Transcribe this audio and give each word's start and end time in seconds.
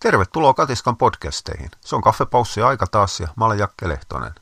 Tervetuloa 0.00 0.54
Katiskan 0.54 0.96
podcasteihin. 0.96 1.70
Se 1.80 1.96
on 1.96 2.02
kaffepaussi 2.02 2.62
aika 2.62 2.86
taas 2.86 3.20
ja 3.20 3.28
mä 3.36 3.44
olen 3.44 3.58
Jakke 3.58 3.88
Lehtonen. 3.88 4.34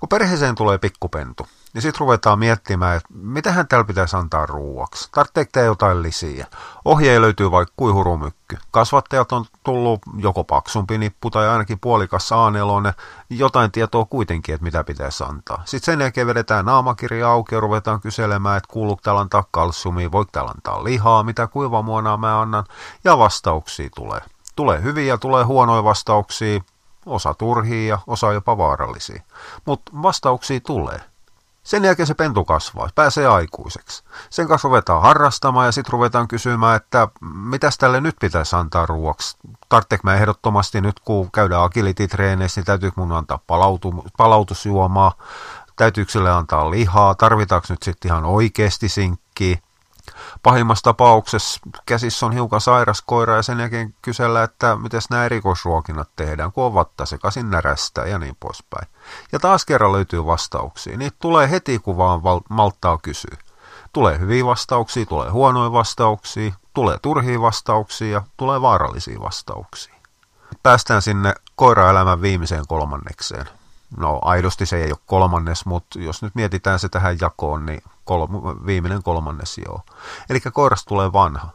Kun 0.00 0.08
perheeseen 0.08 0.54
tulee 0.54 0.78
pikkupentu, 0.78 1.48
niin 1.78 1.82
sitten 1.82 2.00
ruvetaan 2.00 2.38
miettimään, 2.38 2.96
että 2.96 3.08
mitähän 3.14 3.68
täällä 3.68 3.84
pitäisi 3.84 4.16
antaa 4.16 4.46
ruuaksi. 4.46 5.08
Tarvitseeko 5.12 5.50
tämä 5.52 5.66
jotain 5.66 6.02
lisiä? 6.02 6.46
Ohje 6.84 7.20
löytyy 7.20 7.50
vaikka 7.50 7.74
kuihurumykky. 7.76 8.56
Kasvattajat 8.70 9.32
on 9.32 9.44
tullut 9.64 10.00
joko 10.16 10.44
paksumpi 10.44 10.98
nippu 10.98 11.30
tai 11.30 11.48
ainakin 11.48 11.78
puolikas 11.80 12.32
a 12.32 12.36
jotain 13.30 13.72
tietoa 13.72 14.04
kuitenkin, 14.04 14.54
että 14.54 14.64
mitä 14.64 14.84
pitäisi 14.84 15.24
antaa. 15.24 15.62
Sitten 15.64 15.92
sen 15.92 16.00
jälkeen 16.00 16.26
vedetään 16.26 16.64
naamakirja 16.64 17.30
auki 17.30 17.54
ja 17.54 17.60
ruvetaan 17.60 18.00
kyselemään, 18.00 18.56
että 18.56 18.72
kuuluuko 18.72 19.00
täällä 19.04 19.20
antaa 19.20 19.44
kalsiumia, 19.50 20.12
voiko 20.12 20.30
täällä 20.32 20.50
antaa 20.50 20.84
lihaa, 20.84 21.22
mitä 21.22 21.46
kuivamuonaa 21.46 22.16
mä 22.16 22.40
annan, 22.40 22.64
ja 23.04 23.18
vastauksia 23.18 23.88
tulee. 23.94 24.20
Tulee 24.56 24.82
hyviä, 24.82 25.18
tulee 25.18 25.44
huonoja 25.44 25.84
vastauksia, 25.84 26.60
osa 27.06 27.34
turhia 27.34 27.88
ja 27.88 27.98
osa 28.06 28.32
jopa 28.32 28.58
vaarallisia. 28.58 29.22
Mutta 29.64 29.92
vastauksia 30.02 30.60
tulee. 30.60 31.00
Sen 31.68 31.84
jälkeen 31.84 32.06
se 32.06 32.14
pentu 32.14 32.44
kasvaa, 32.44 32.88
pääsee 32.94 33.26
aikuiseksi. 33.26 34.04
Sen 34.30 34.48
kanssa 34.48 34.68
ruvetaan 34.68 35.02
harrastamaan 35.02 35.66
ja 35.66 35.72
sitten 35.72 35.92
ruvetaan 35.92 36.28
kysymään, 36.28 36.76
että 36.76 37.08
mitäs 37.20 37.78
tälle 37.78 38.00
nyt 38.00 38.16
pitäisi 38.20 38.56
antaa 38.56 38.86
ruoaksi. 38.86 39.36
Tarvitseeko 39.68 40.00
mä 40.04 40.14
ehdottomasti 40.14 40.80
nyt, 40.80 41.00
kun 41.00 41.30
käydään 41.30 41.62
agility-treeneissä, 41.62 42.60
niin 42.60 42.66
täytyykö 42.66 43.00
mun 43.00 43.12
antaa 43.12 43.38
palautu, 43.46 44.04
palautusjuomaa, 44.16 45.12
täytyykö 45.76 46.12
sille 46.12 46.30
antaa 46.30 46.70
lihaa, 46.70 47.14
tarvitaanko 47.14 47.66
nyt 47.70 47.82
sitten 47.82 48.08
ihan 48.08 48.24
oikeasti 48.24 48.88
sinkkiä 48.88 49.58
pahimmassa 50.42 50.82
tapauksessa 50.82 51.60
käsissä 51.86 52.26
on 52.26 52.32
hiukan 52.32 52.60
sairas 52.60 53.02
koira 53.02 53.36
ja 53.36 53.42
sen 53.42 53.60
jälkeen 53.60 53.94
kysellä, 54.02 54.42
että 54.42 54.76
miten 54.76 55.00
nämä 55.10 55.24
erikoisruokinnat 55.24 56.08
tehdään, 56.16 56.52
kun 56.52 56.64
on 56.64 56.74
vatta 56.74 57.06
sekaisin 57.06 57.50
närästä 57.50 58.00
ja 58.00 58.18
niin 58.18 58.36
poispäin. 58.40 58.88
Ja 59.32 59.38
taas 59.38 59.64
kerran 59.64 59.92
löytyy 59.92 60.26
vastauksia. 60.26 60.96
Niitä 60.96 61.16
tulee 61.20 61.50
heti, 61.50 61.78
kun 61.78 61.96
vaan 61.96 62.22
val- 62.22 62.40
malttaa 62.48 62.98
kysyä. 62.98 63.36
Tulee 63.92 64.18
hyviä 64.18 64.46
vastauksia, 64.46 65.06
tulee 65.06 65.30
huonoja 65.30 65.72
vastauksia, 65.72 66.52
tulee 66.74 66.98
turhia 67.02 67.40
vastauksia 67.40 68.12
ja 68.12 68.22
tulee 68.36 68.60
vaarallisia 68.60 69.20
vastauksia. 69.20 69.94
Päästään 70.62 71.02
sinne 71.02 71.34
koiraelämän 71.56 72.22
viimeiseen 72.22 72.66
kolmannekseen. 72.68 73.46
No 73.96 74.18
aidosti 74.22 74.66
se 74.66 74.84
ei 74.84 74.90
ole 74.92 74.98
kolmannes, 75.06 75.66
mutta 75.66 75.98
jos 75.98 76.22
nyt 76.22 76.34
mietitään 76.34 76.78
se 76.78 76.88
tähän 76.88 77.16
jakoon, 77.20 77.66
niin 77.66 77.82
kolm, 78.08 78.30
viimeinen 78.66 79.02
kolmannes 79.02 79.58
joo. 79.58 79.80
Eli 80.30 80.40
koirasta 80.40 80.88
tulee 80.88 81.12
vanha. 81.12 81.48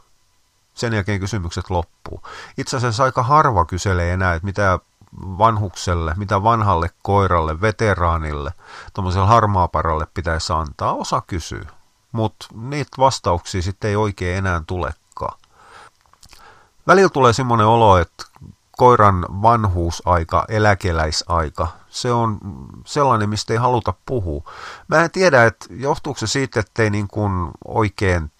Sen 0.74 0.92
jälkeen 0.92 1.20
kysymykset 1.20 1.70
loppuu. 1.70 2.22
Itse 2.58 2.76
asiassa 2.76 3.04
aika 3.04 3.22
harva 3.22 3.64
kyselee 3.64 4.12
enää, 4.12 4.34
että 4.34 4.46
mitä 4.46 4.78
vanhukselle, 5.22 6.14
mitä 6.16 6.42
vanhalle 6.42 6.90
koiralle, 7.02 7.60
veteraanille, 7.60 8.52
tuommoiselle 8.94 9.26
harmaaparalle 9.26 10.06
pitäisi 10.14 10.52
antaa. 10.52 10.92
Osa 10.92 11.22
kysyy, 11.26 11.66
mutta 12.12 12.46
niitä 12.54 12.90
vastauksia 12.98 13.62
sitten 13.62 13.88
ei 13.88 13.96
oikein 13.96 14.38
enää 14.38 14.62
tulekaan. 14.66 15.38
Välillä 16.86 17.08
tulee 17.08 17.32
semmoinen 17.32 17.66
olo, 17.66 17.98
että 17.98 18.24
koiran 18.76 19.26
vanhuusaika, 19.42 20.44
eläkeläisaika, 20.48 21.68
se 21.94 22.12
on 22.12 22.38
sellainen, 22.84 23.28
mistä 23.28 23.52
ei 23.52 23.58
haluta 23.58 23.94
puhua. 24.06 24.50
Mä 24.88 25.04
en 25.04 25.10
tiedä, 25.10 25.44
että 25.44 25.66
johtuuko 25.70 26.18
se 26.18 26.26
siitä, 26.26 26.60
että 26.60 26.82
ei 26.82 26.90
niin 26.90 27.08
kuin 27.08 27.50
oikein 27.64 28.30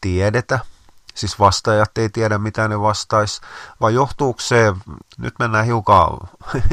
tiedetä, 0.00 0.58
siis 1.14 1.38
vastaajat 1.38 1.98
ei 1.98 2.08
tiedä, 2.08 2.38
mitä 2.38 2.68
ne 2.68 2.80
vastaisi, 2.80 3.40
vai 3.80 3.94
johtuuko 3.94 4.40
se, 4.40 4.74
nyt 5.18 5.34
mennään 5.38 5.64
hiukan 5.64 6.18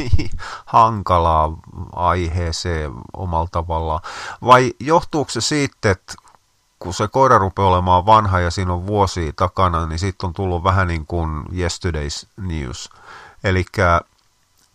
hankalaa 0.66 1.58
aiheeseen 1.96 2.92
omalla 3.14 3.50
tavallaan, 3.52 4.02
vai 4.46 4.74
johtuuko 4.80 5.32
se 5.32 5.42
siitä, 5.42 5.92
että 5.92 6.14
kun 6.80 6.94
se 6.94 7.08
koira 7.08 7.38
rupeaa 7.38 7.68
olemaan 7.68 8.06
vanha 8.06 8.40
ja 8.40 8.52
siinä 8.52 8.74
on 8.74 8.88
vuosi 8.88 9.34
takana, 9.36 9.86
niin 9.86 10.00
sitten 10.00 10.28
on 10.28 10.34
tullut 10.34 10.64
vähän 10.64 10.88
niin 10.88 11.06
kuin 11.06 11.44
yesterday's 11.46 12.28
news. 12.38 12.90
Eli 13.44 13.66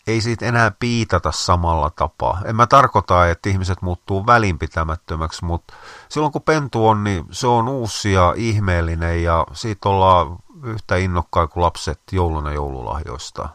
ei 0.07 0.21
siitä 0.21 0.47
enää 0.47 0.73
piitata 0.81 1.33
samalla 1.33 1.91
tapaa. 1.91 2.41
En 2.45 2.57
mä 2.57 2.67
tarkoita, 2.67 3.29
että 3.29 3.49
ihmiset 3.49 3.83
muuttuu 3.83 4.27
välinpitämättömäksi, 4.27 5.45
mutta 5.45 5.75
silloin 6.09 6.33
kun 6.33 6.43
pentu 6.43 6.89
on, 6.89 7.05
niin 7.05 7.25
se 7.31 7.47
on 7.47 7.69
uusi 7.69 8.13
ja 8.13 8.35
ihmeellinen 8.37 9.23
ja 9.23 9.47
siitä 9.53 9.89
ollaan 9.89 10.37
yhtä 10.63 10.97
innokkaita 10.97 11.53
kuin 11.53 11.63
lapset 11.63 12.01
jouluna 12.13 12.53
joululahjoista. 12.53 13.49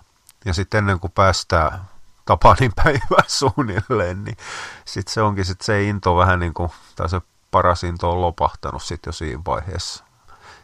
Ja 0.45 0.53
sitten 0.53 0.77
ennen 0.77 0.99
kuin 0.99 1.11
päästään 1.11 1.81
Tapanin 2.25 2.71
päivää 2.75 3.23
suunnilleen, 3.39 4.23
niin 4.23 4.37
sitten 4.85 5.13
se 5.13 5.21
onkin 5.21 5.45
sit 5.45 5.61
se 5.61 5.83
into 5.83 6.15
vähän 6.15 6.39
niin 6.39 6.53
kuin, 6.53 6.69
tai 6.95 7.09
se 7.09 7.21
paras 7.51 7.83
into 7.83 8.11
on 8.11 8.21
lopahtanut 8.21 8.83
sitten 8.83 9.07
jo 9.07 9.13
siinä 9.13 9.41
vaiheessa 9.45 10.08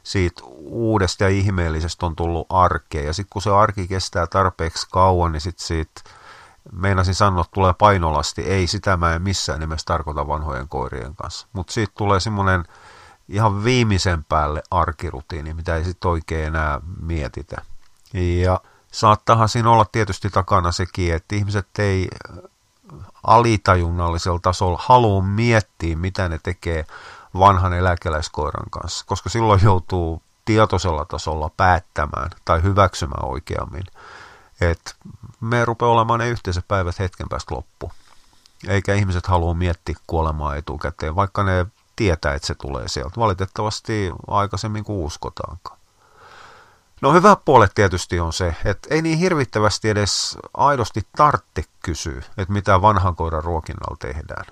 siitä 0.06 0.42
uudesta 0.60 1.24
ja 1.24 1.30
ihmeellisestä 1.30 2.06
on 2.06 2.16
tullut 2.16 2.48
arkea. 2.50 3.04
Ja 3.04 3.14
sitten 3.14 3.30
kun 3.34 3.42
se 3.42 3.50
arki 3.50 3.88
kestää 3.88 4.28
tarpeeksi 4.28 4.88
kauan, 4.92 5.32
niin 5.32 5.42
sitten 5.42 5.68
siitä, 5.68 6.02
meinasin 6.72 7.16
sanoa, 7.16 7.42
että 7.42 7.52
tulee 7.54 7.74
painolasti. 7.74 8.42
Ei, 8.42 8.68
sitä 8.68 8.98
mä 8.98 9.16
en 9.16 9.22
missään 9.22 9.60
nimessä 9.60 9.86
tarkoita 9.86 10.28
vanhojen 10.28 10.68
koirien 10.68 11.16
kanssa. 11.16 11.48
Mutta 11.54 11.74
siitä 11.74 11.94
tulee 11.98 12.20
semmoinen 12.20 12.64
ihan 13.30 13.64
viimeisen 13.64 14.24
päälle 14.24 14.64
arkirutiini, 14.72 15.54
mitä 15.54 15.76
ei 15.76 15.84
sitten 15.84 16.12
oikein 16.12 16.48
enää 16.48 16.82
mietitä. 17.02 17.56
Ja 18.14 18.62
saattahan 18.92 19.50
siinä 19.50 19.70
olla 19.70 19.86
tietysti 19.86 20.30
takana 20.30 20.72
sekin, 20.72 21.14
että 21.14 21.36
ihmiset 21.36 21.68
ei 21.80 22.08
alitajunnallisella 23.24 24.40
tasolla 24.40 24.80
halua 24.82 25.22
miettiä, 25.22 25.96
mitä 25.96 26.30
ne 26.30 26.40
tekee 26.44 26.86
vanhan 27.40 27.74
eläkeläiskoiran 27.74 28.70
kanssa, 28.70 29.06
koska 29.08 29.30
silloin 29.30 29.64
joutuu 29.64 30.22
tietoisella 30.46 31.06
tasolla 31.06 31.52
päättämään 31.58 32.30
tai 32.46 32.64
hyväksymään 32.64 33.26
oikeammin, 33.26 33.84
että 34.62 34.92
me 35.42 35.66
rupeaa 35.66 35.92
olemaan 35.92 36.20
ne 36.20 36.30
yhteiset 36.30 36.68
päivät 36.68 37.00
hetken 37.00 37.30
päästä 37.30 37.56
loppu. 37.56 37.92
Eikä 38.68 38.94
ihmiset 38.94 39.28
halua 39.28 39.54
miettiä 39.54 39.96
kuolemaa 40.08 40.56
etukäteen, 40.56 41.16
vaikka 41.16 41.44
ne 41.44 41.66
tietää, 41.96 42.34
että 42.34 42.48
se 42.48 42.56
tulee 42.56 42.88
sieltä. 42.88 43.20
Valitettavasti 43.20 44.12
aikaisemmin 44.28 44.84
kuin 44.84 45.06
uskotaankaan. 45.06 45.78
No 47.02 47.14
hyvä 47.14 47.36
puolet 47.36 47.72
tietysti 47.76 48.20
on 48.20 48.34
se, 48.34 48.56
että 48.66 48.88
ei 48.92 49.02
niin 49.02 49.18
hirvittävästi 49.18 49.90
edes 49.90 50.38
aidosti 50.54 51.02
tartte 51.18 51.64
kysyä, 51.84 52.22
että 52.38 52.54
mitä 52.54 52.82
vanhan 52.82 53.16
koiran 53.16 53.44
ruokinnalla 53.44 53.98
tehdään. 54.00 54.46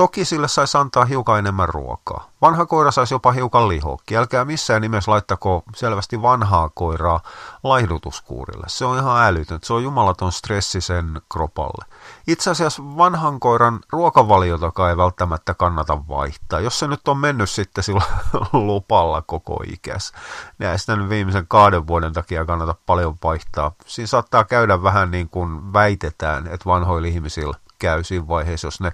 Toki 0.00 0.24
sille 0.24 0.48
saisi 0.48 0.78
antaa 0.78 1.04
hiukan 1.04 1.38
enemmän 1.38 1.68
ruokaa. 1.68 2.30
Vanha 2.42 2.66
koira 2.66 2.90
saisi 2.90 3.14
jopa 3.14 3.32
hiukan 3.32 3.68
lihoa. 3.68 3.96
Älkää 4.16 4.44
missään 4.44 4.82
nimessä 4.82 5.10
laittako 5.10 5.62
selvästi 5.76 6.22
vanhaa 6.22 6.68
koiraa 6.68 7.20
laihdutuskuurille. 7.62 8.66
Se 8.68 8.84
on 8.84 8.98
ihan 8.98 9.26
älytön. 9.26 9.58
Se 9.62 9.72
on 9.72 9.82
jumalaton 9.82 10.32
stressi 10.32 10.80
sen 10.80 11.20
kropalle. 11.32 11.84
Itse 12.26 12.50
asiassa 12.50 12.82
vanhan 12.82 13.40
koiran 13.40 13.80
ruokavaliotakaan 13.92 14.90
ei 14.90 14.96
välttämättä 14.96 15.54
kannata 15.54 16.08
vaihtaa. 16.08 16.60
Jos 16.60 16.78
se 16.78 16.86
nyt 16.86 17.08
on 17.08 17.18
mennyt 17.18 17.50
sitten 17.50 17.84
sillä 17.84 18.02
lupalla 18.52 19.22
koko 19.22 19.62
ikäs, 19.66 20.12
niin 20.58 20.70
ei 20.70 20.78
sitä 20.78 20.96
nyt 20.96 21.08
viimeisen 21.08 21.46
kahden 21.48 21.86
vuoden 21.86 22.12
takia 22.12 22.44
kannata 22.44 22.74
paljon 22.86 23.16
vaihtaa. 23.22 23.72
Siinä 23.86 24.06
saattaa 24.06 24.44
käydä 24.44 24.82
vähän 24.82 25.10
niin 25.10 25.28
kuin 25.28 25.72
väitetään, 25.72 26.46
että 26.46 26.66
vanhoilla 26.66 27.08
ihmisillä 27.08 27.54
käy 27.80 28.04
siinä 28.04 28.28
vaiheessa, 28.28 28.66
jos 28.66 28.80
ne 28.80 28.92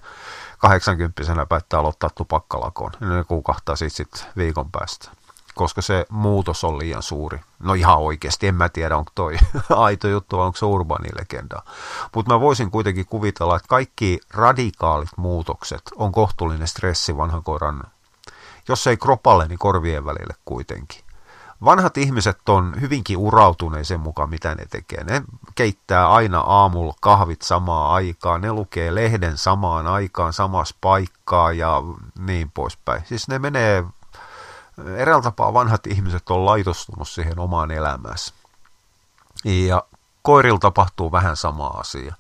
80 0.59 1.47
päättää 1.49 1.81
aloittaa 1.81 2.11
tupakkalakon, 2.11 2.93
niin 3.01 3.11
ne 3.11 3.25
kuukahtaa 3.25 3.77
sitten 3.77 4.27
viikon 4.37 4.71
päästä 4.71 5.11
koska 5.57 5.83
se 5.83 6.07
muutos 6.11 6.65
on 6.65 6.79
liian 6.79 7.03
suuri. 7.03 7.41
No 7.59 7.75
ihan 7.75 7.99
oikeasti, 7.99 8.47
en 8.47 8.55
mä 8.55 8.69
tiedä, 8.69 8.97
onko 8.97 9.11
toi 9.15 9.37
aito 9.71 10.09
juttu 10.09 10.37
vai 10.37 10.47
onko 10.47 10.57
se 10.57 10.67
urbaani 10.67 11.09
legenda. 11.19 11.63
Mutta 12.15 12.35
mä 12.35 12.41
voisin 12.41 12.71
kuitenkin 12.71 13.07
kuvitella, 13.07 13.57
että 13.57 13.69
kaikki 13.69 14.21
radikaalit 14.31 15.09
muutokset 15.17 15.83
on 15.97 16.13
kohtuullinen 16.13 16.69
stressi 16.69 17.17
vanhan 17.17 17.43
koiran, 17.43 17.83
jos 18.69 18.87
ei 18.87 18.97
kropalle, 18.97 19.49
niin 19.49 19.59
korvien 19.59 20.05
välille 20.05 20.35
kuitenkin. 20.45 21.06
Vanhat 21.65 21.97
ihmiset 21.97 22.49
on 22.49 22.75
hyvinkin 22.81 23.17
urautuneet 23.17 23.87
sen 23.87 24.01
mukaan, 24.01 24.31
mitä 24.31 24.55
ne 24.55 24.67
tekee. 24.71 25.05
Ne 25.05 25.23
keittää 25.55 26.09
aina 26.09 26.41
aamulla 26.41 26.95
kahvit 27.01 27.43
samaan 27.43 27.95
aikaan, 27.95 28.41
ne 28.41 28.53
lukee 28.53 28.95
lehden 28.95 29.39
samaan 29.39 29.87
aikaan, 29.87 30.33
samassa 30.33 30.77
paikkaa 30.81 31.53
ja 31.53 31.83
niin 32.19 32.51
poispäin. 32.51 33.03
Siis 33.07 33.29
ne 33.29 33.39
menee, 33.39 33.85
eräällä 34.97 35.23
tapaa 35.23 35.55
vanhat 35.55 35.87
ihmiset 35.87 36.31
on 36.31 36.47
laitostunut 36.47 37.09
siihen 37.09 37.39
omaan 37.39 37.71
elämäänsä. 37.71 38.35
Ja 39.45 39.83
koirilla 40.23 40.59
tapahtuu 40.59 41.13
vähän 41.13 41.37
sama 41.37 41.67
asia. 41.67 42.15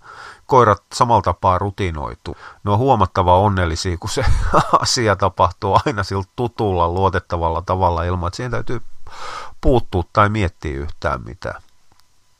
Koirat 0.47 0.83
samalla 0.94 1.23
tapaa 1.23 1.59
rutinoitu. 1.59 2.37
Ne 2.65 2.71
on 2.71 2.79
huomattava 2.79 3.38
onnellisia, 3.38 3.97
kun 3.97 4.11
se 4.11 4.25
asia 4.83 5.17
tapahtuu 5.17 5.79
aina 5.87 6.03
sillä 6.03 6.25
tutulla, 6.37 6.88
luotettavalla 6.88 7.62
tavalla 7.62 8.05
ilman, 8.05 8.27
että 8.27 8.37
siihen 8.37 8.50
täytyy 8.50 8.81
puuttua 9.61 10.03
tai 10.12 10.29
miettiä 10.29 10.76
yhtään 10.79 11.25
mitään. 11.25 11.62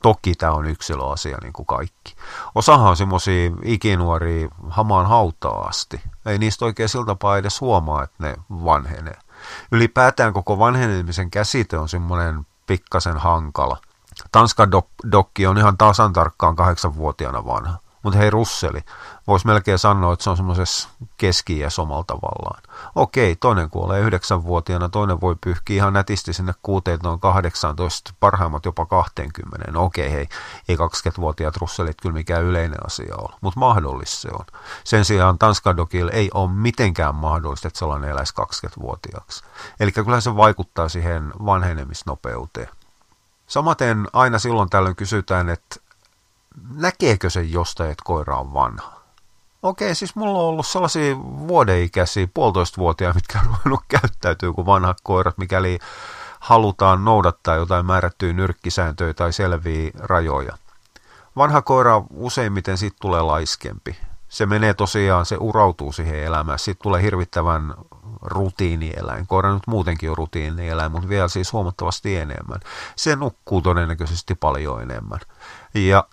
Toki 0.01 0.35
tämä 0.35 0.51
on 0.51 0.65
yksilöasia 0.65 1.37
niin 1.43 1.53
kuin 1.53 1.65
kaikki. 1.65 2.15
Osahan 2.55 2.89
on 2.89 2.97
semmoisia 2.97 3.51
ikinuoria 3.63 4.47
hamaan 4.69 5.05
hautaa 5.05 5.61
asti. 5.61 6.01
Ei 6.25 6.37
niistä 6.37 6.65
oikein 6.65 6.89
siltä 6.89 7.05
tapaa 7.05 7.37
edes 7.37 7.61
huomaa, 7.61 8.03
että 8.03 8.23
ne 8.23 8.35
vanhenee. 8.49 9.17
Ylipäätään 9.71 10.33
koko 10.33 10.59
vanhenemisen 10.59 11.31
käsite 11.31 11.77
on 11.77 11.89
semmoinen 11.89 12.45
pikkasen 12.67 13.17
hankala. 13.17 13.77
Tanska 14.31 14.67
dokki 15.11 15.47
on 15.47 15.57
ihan 15.57 15.77
tasan 15.77 16.13
tarkkaan 16.13 16.55
kahdeksanvuotiaana 16.55 17.45
vanha. 17.45 17.77
Mutta 18.07 18.19
hei 18.19 18.29
Russeli, 18.29 18.79
voisi 19.27 19.47
melkein 19.47 19.79
sanoa, 19.79 20.13
että 20.13 20.23
se 20.23 20.29
on 20.29 20.37
semmoisessa 20.37 20.89
keski 21.17 21.61
omalla 21.77 22.03
tavallaan. 22.03 22.63
Okei, 22.95 23.35
toinen 23.35 23.69
kuolee 23.69 24.01
yhdeksänvuotiaana, 24.01 24.89
toinen 24.89 25.21
voi 25.21 25.35
pyyhkiä 25.41 25.75
ihan 25.75 25.93
nätisti 25.93 26.33
sinne 26.33 26.53
kuuteen 26.63 26.99
noin 27.03 27.19
18, 27.19 28.13
parhaimmat 28.19 28.65
jopa 28.65 28.85
20. 28.85 29.71
No 29.71 29.83
okei, 29.83 30.11
hei, 30.11 30.27
ei 30.67 30.75
20-vuotiaat 30.75 31.57
Russelit 31.57 32.01
kyllä 32.01 32.13
mikään 32.13 32.43
yleinen 32.43 32.85
asia 32.85 33.15
ole, 33.17 33.33
mutta 33.41 33.59
mahdollista 33.59 34.21
se 34.21 34.29
on. 34.33 34.45
Sen 34.83 35.05
sijaan 35.05 35.39
Tanskadokilla 35.39 36.11
ei 36.11 36.29
ole 36.33 36.51
mitenkään 36.51 37.15
mahdollista, 37.15 37.67
että 37.67 37.79
sellainen 37.79 38.09
eläisi 38.09 38.33
20-vuotiaaksi. 38.41 39.43
Eli 39.79 39.91
kyllä 39.91 40.21
se 40.21 40.35
vaikuttaa 40.35 40.89
siihen 40.89 41.33
vanhenemisnopeuteen. 41.45 42.69
Samaten 43.47 44.07
aina 44.13 44.39
silloin 44.39 44.69
tällöin 44.69 44.95
kysytään, 44.95 45.49
että 45.49 45.86
näkeekö 46.75 47.29
se 47.29 47.41
jostain, 47.41 47.91
että 47.91 48.03
koira 48.05 48.37
on 48.37 48.53
vanha? 48.53 48.97
Okei, 49.63 49.95
siis 49.95 50.15
mulla 50.15 50.39
on 50.39 50.45
ollut 50.45 50.67
sellaisia 50.67 51.17
vuodeikäisiä, 51.19 52.27
puolitoistavuotia, 52.33 53.13
mitkä 53.13 53.39
on 53.39 53.45
ruvennut 53.45 53.83
käyttäytyy 53.87 54.53
kuin 54.53 54.65
vanhat 54.65 54.97
koirat, 55.03 55.37
mikäli 55.37 55.79
halutaan 56.39 57.05
noudattaa 57.05 57.55
jotain 57.55 57.85
määrättyä 57.85 58.33
nyrkkisääntöjä 58.33 59.13
tai 59.13 59.33
selviä 59.33 59.91
rajoja. 59.99 60.57
Vanha 61.37 61.61
koira 61.61 62.03
useimmiten 62.13 62.77
siitä 62.77 62.97
tulee 63.01 63.21
laiskempi. 63.21 63.97
Se 64.29 64.45
menee 64.45 64.73
tosiaan, 64.73 65.25
se 65.25 65.37
urautuu 65.39 65.91
siihen 65.91 66.23
elämään. 66.23 66.59
Siitä 66.59 66.79
tulee 66.83 67.01
hirvittävän 67.01 67.73
rutiinieläin. 68.21 69.27
Koira 69.27 69.53
nyt 69.53 69.67
muutenkin 69.67 70.09
on 70.09 70.17
rutiinieläin, 70.17 70.91
mutta 70.91 71.09
vielä 71.09 71.27
siis 71.27 71.53
huomattavasti 71.53 72.15
enemmän. 72.15 72.59
Se 72.95 73.15
nukkuu 73.15 73.61
todennäköisesti 73.61 74.35
paljon 74.35 74.81
enemmän. 74.81 75.19
Ja 75.73 76.03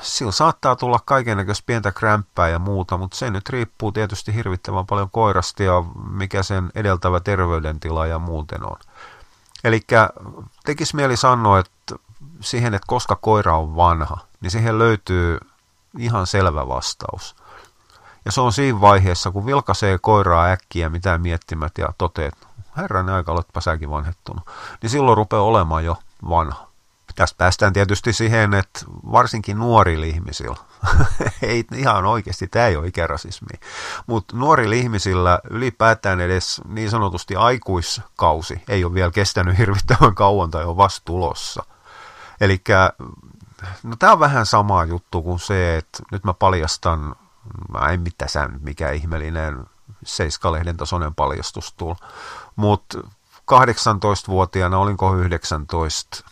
sillä 0.00 0.32
saattaa 0.32 0.76
tulla 0.76 1.00
kaikennäköistä 1.04 1.66
pientä 1.66 1.92
krämppää 1.92 2.48
ja 2.48 2.58
muuta, 2.58 2.96
mutta 2.96 3.16
se 3.16 3.30
nyt 3.30 3.48
riippuu 3.48 3.92
tietysti 3.92 4.34
hirvittävän 4.34 4.86
paljon 4.86 5.10
koirasta 5.10 5.62
ja 5.62 5.84
mikä 6.10 6.42
sen 6.42 6.70
edeltävä 6.74 7.20
terveydentila 7.20 8.06
ja 8.06 8.18
muuten 8.18 8.66
on. 8.66 8.76
Eli 9.64 9.80
tekisi 10.64 10.96
mieli 10.96 11.16
sanoa, 11.16 11.58
että 11.58 11.94
siihen, 12.40 12.74
että 12.74 12.86
koska 12.86 13.16
koira 13.16 13.58
on 13.58 13.76
vanha, 13.76 14.18
niin 14.40 14.50
siihen 14.50 14.78
löytyy 14.78 15.38
ihan 15.98 16.26
selvä 16.26 16.68
vastaus. 16.68 17.36
Ja 18.24 18.32
se 18.32 18.40
on 18.40 18.52
siinä 18.52 18.80
vaiheessa, 18.80 19.30
kun 19.30 19.46
vilkaisee 19.46 19.98
koiraa 19.98 20.46
äkkiä 20.46 20.88
mitään 20.88 21.20
miettimät 21.20 21.72
ja 21.78 21.88
toteet, 21.98 22.34
herran 22.76 23.08
aika, 23.10 23.32
oletpa 23.32 23.60
säkin 23.60 23.90
vanhettunut, 23.90 24.44
niin 24.82 24.90
silloin 24.90 25.16
rupeaa 25.16 25.42
olemaan 25.42 25.84
jo 25.84 25.96
vanha. 26.28 26.73
Tästä 27.14 27.38
päästään 27.38 27.72
tietysti 27.72 28.12
siihen, 28.12 28.54
että 28.54 28.80
varsinkin 29.12 29.58
nuorilla 29.58 30.06
ihmisillä, 30.06 30.56
ei 31.42 31.64
ihan 31.74 32.06
oikeasti, 32.06 32.46
tämä 32.46 32.66
ei 32.66 32.76
ole 32.76 32.86
ikärasismi, 32.86 33.60
mutta 34.06 34.36
nuorilla 34.36 34.74
ihmisillä 34.74 35.38
ylipäätään 35.50 36.20
edes 36.20 36.60
niin 36.68 36.90
sanotusti 36.90 37.36
aikuiskausi 37.36 38.62
ei 38.68 38.84
ole 38.84 38.94
vielä 38.94 39.10
kestänyt 39.10 39.58
hirvittävän 39.58 40.14
kauan 40.14 40.50
tai 40.50 40.64
on 40.64 40.76
vasta 40.76 41.02
tulossa. 41.04 41.64
Eli 42.40 42.62
no 43.82 43.96
tämä 43.98 44.12
on 44.12 44.20
vähän 44.20 44.46
sama 44.46 44.84
juttu 44.84 45.22
kuin 45.22 45.38
se, 45.38 45.76
että 45.76 46.02
nyt 46.12 46.24
mä 46.24 46.34
paljastan, 46.34 47.16
mä 47.72 47.88
en 47.88 48.00
mitään 48.00 48.28
sä 48.28 48.48
mikä 48.60 48.90
ihmeellinen 48.90 49.66
Seiskalehden 50.04 50.76
tasoinen 50.76 51.14
paljastus 51.14 51.72
tulla, 51.72 51.96
mutta 52.56 52.98
18-vuotiaana, 53.52 54.78
olinko 54.78 55.16
19, 55.16 56.24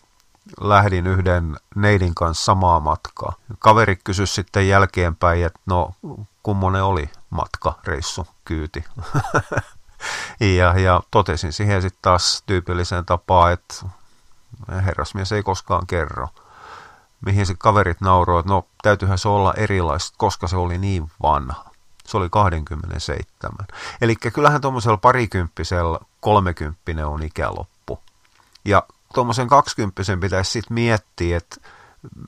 lähdin 0.60 1.06
yhden 1.06 1.56
neidin 1.74 2.14
kanssa 2.14 2.44
samaa 2.44 2.80
matkaa. 2.80 3.32
Kaveri 3.58 3.96
kysyi 3.96 4.26
sitten 4.26 4.68
jälkeenpäin, 4.68 5.46
että 5.46 5.60
no 5.66 5.94
kummonen 6.42 6.82
oli 6.82 7.10
matka, 7.30 7.78
reissu, 7.84 8.26
kyyti. 8.44 8.84
ja, 10.58 10.78
ja 10.78 11.02
totesin 11.10 11.52
siihen 11.52 11.82
sitten 11.82 12.02
taas 12.02 12.42
tyypilliseen 12.46 13.04
tapaan, 13.04 13.52
että 13.52 13.74
herrasmies 14.84 15.32
ei 15.32 15.42
koskaan 15.42 15.86
kerro. 15.86 16.28
Mihin 17.26 17.46
se 17.46 17.54
kaverit 17.58 18.00
nauroi, 18.00 18.40
että 18.40 18.52
no 18.52 18.66
täytyyhän 18.82 19.18
se 19.18 19.28
olla 19.28 19.54
erilaista, 19.54 20.14
koska 20.18 20.46
se 20.46 20.56
oli 20.56 20.78
niin 20.78 21.10
vanha. 21.22 21.64
Se 22.06 22.16
oli 22.16 22.28
27. 22.30 23.66
Eli 24.00 24.16
kyllähän 24.16 24.60
tuommoisella 24.60 24.96
parikymppisellä 24.96 25.98
kolmekymppinen 26.20 27.06
on 27.06 27.22
ikäloppu. 27.22 28.00
Ja 28.64 28.82
tuommoisen 29.12 29.48
kaksikymppisen 29.48 30.20
pitäisi 30.20 30.50
sitten 30.50 30.74
miettiä, 30.74 31.36
että 31.36 31.56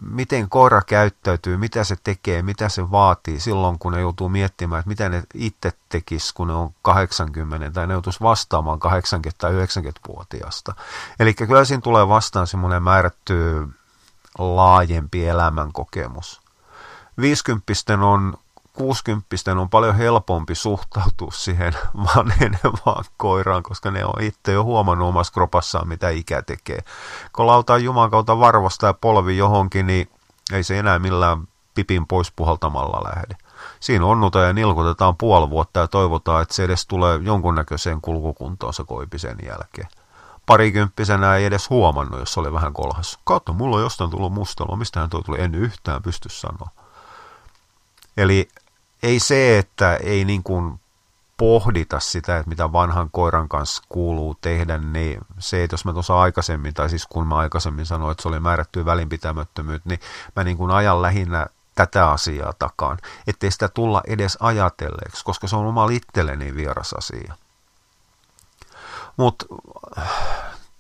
miten 0.01 0.49
koira 0.49 0.83
käyttäytyy, 0.83 1.57
mitä 1.57 1.85
se 1.85 1.97
tekee, 2.05 2.43
mitä 2.43 2.69
se 2.69 2.91
vaatii 2.91 3.41
silloin, 3.41 3.79
kun 3.79 3.93
ne 3.93 4.01
joutuu 4.01 4.29
miettimään, 4.29 4.81
että 4.81 4.89
mitä 4.89 5.09
ne 5.09 5.23
itse 5.35 5.73
tekisi, 5.89 6.35
kun 6.35 6.49
ne 6.49 6.55
on 6.55 6.71
80 6.83 7.71
tai 7.71 7.87
ne 7.87 7.93
joutuisi 7.93 8.21
vastaamaan 8.21 8.79
80 8.79 9.39
tai 9.39 9.53
90-vuotiaasta. 9.53 10.75
Eli 11.21 11.35
kyllä 11.35 11.65
siinä 11.65 11.81
tulee 11.81 12.09
vastaan 12.09 12.47
semmoinen 12.47 12.83
määrätty 12.83 13.69
laajempi 14.39 15.27
elämänkokemus. 15.27 16.43
50 17.21 17.73
on 18.03 18.35
60 18.75 19.27
on 19.59 19.71
paljon 19.71 19.95
helpompi 19.95 20.55
suhtautua 20.55 21.31
siihen 21.33 21.73
vanhenevaan 22.17 23.05
koiraan, 23.17 23.63
koska 23.63 23.91
ne 23.91 24.05
on 24.05 24.23
itse 24.23 24.53
jo 24.53 24.65
huomannut 24.65 25.09
omassa 25.09 25.33
kropassaan, 25.33 25.89
mitä 25.89 26.09
ikä 26.09 26.43
tekee. 26.43 26.79
Kun 27.33 27.47
lautaan 27.47 27.85
Juman 27.85 28.11
kautta 28.11 28.39
varvasta 28.39 28.87
ja 28.87 28.95
polvi 28.95 29.37
johonkin, 29.37 29.87
niin 29.87 30.11
ei 30.53 30.63
se 30.63 30.79
enää 30.79 30.99
millään 30.99 31.49
pipin 31.75 32.07
pois 32.07 32.33
puhaltamalla 32.37 33.11
lähde. 33.15 33.37
Siinä 33.81 34.07
onnuta 34.07 34.39
ja 34.39 34.53
nilkutetaan 34.53 35.17
puoli 35.17 35.51
vuotta 35.51 35.81
ja 35.81 35.89
toivotaan, 35.89 36.43
että 36.43 36.55
se 36.55 36.65
edes 36.65 36.87
tulee 36.87 37.21
jonkunnäköiseen 37.23 38.01
kulkukuntoon 38.01 38.75
se 38.75 38.85
koipi 38.85 39.19
sen 39.19 39.37
jälkeen. 39.47 39.89
Parikymppisenä 40.47 41.37
ei 41.37 41.45
edes 41.45 41.71
huomannut, 41.71 42.21
jos 42.21 42.39
oli 42.39 42.53
vähän 42.53 42.73
kolhassa. 42.73 43.19
Katso, 43.25 43.53
mulla 43.53 43.77
on 43.77 43.83
jostain 43.83 44.11
tullut 44.11 44.33
mustelua, 44.33 44.77
mistähän 44.77 45.11
toi 45.11 45.23
tuli, 45.23 45.41
en 45.41 45.55
yhtään 45.55 46.03
pysty 46.03 46.29
sanoa. 46.29 46.69
Eli 48.17 48.49
ei 49.05 49.21
se, 49.21 49.59
että 49.59 49.97
ei 49.97 50.25
niin 50.25 50.43
kuin 50.43 50.81
pohdita 51.37 52.01
sitä, 52.01 52.39
että 52.39 52.49
mitä 52.49 52.73
vanhan 52.73 53.11
koiran 53.13 53.49
kanssa 53.49 53.83
kuuluu 53.89 54.35
tehdä, 54.41 54.79
niin 54.79 55.21
se, 55.39 55.65
että 55.65 55.75
jos 55.75 55.85
mä 55.85 55.93
tuossa 55.93 56.21
aikaisemmin, 56.21 56.75
tai 56.75 56.91
siis 56.91 57.07
kun 57.07 57.27
mä 57.27 57.37
aikaisemmin 57.37 57.87
sanoin, 57.87 58.13
että 58.13 58.23
se 58.23 58.29
oli 58.29 58.41
määrättyä 58.41 58.85
välinpitämättömyyttä, 58.85 59.89
niin 59.89 60.01
mä 60.37 60.45
niin 60.45 60.57
kuin 60.57 60.71
ajan 60.71 61.03
lähinnä 61.03 61.47
tätä 61.75 62.11
asiaa 62.11 62.53
takaan, 62.59 62.99
ettei 63.27 63.51
sitä 63.51 63.69
tulla 63.69 64.03
edes 64.07 64.39
ajatelleeksi, 64.41 65.25
koska 65.25 65.49
se 65.49 65.57
on 65.57 65.67
oma 65.67 65.89
itselleni 65.91 66.55
vieras 66.55 66.93
asia. 66.93 67.35
Mutta 69.17 69.47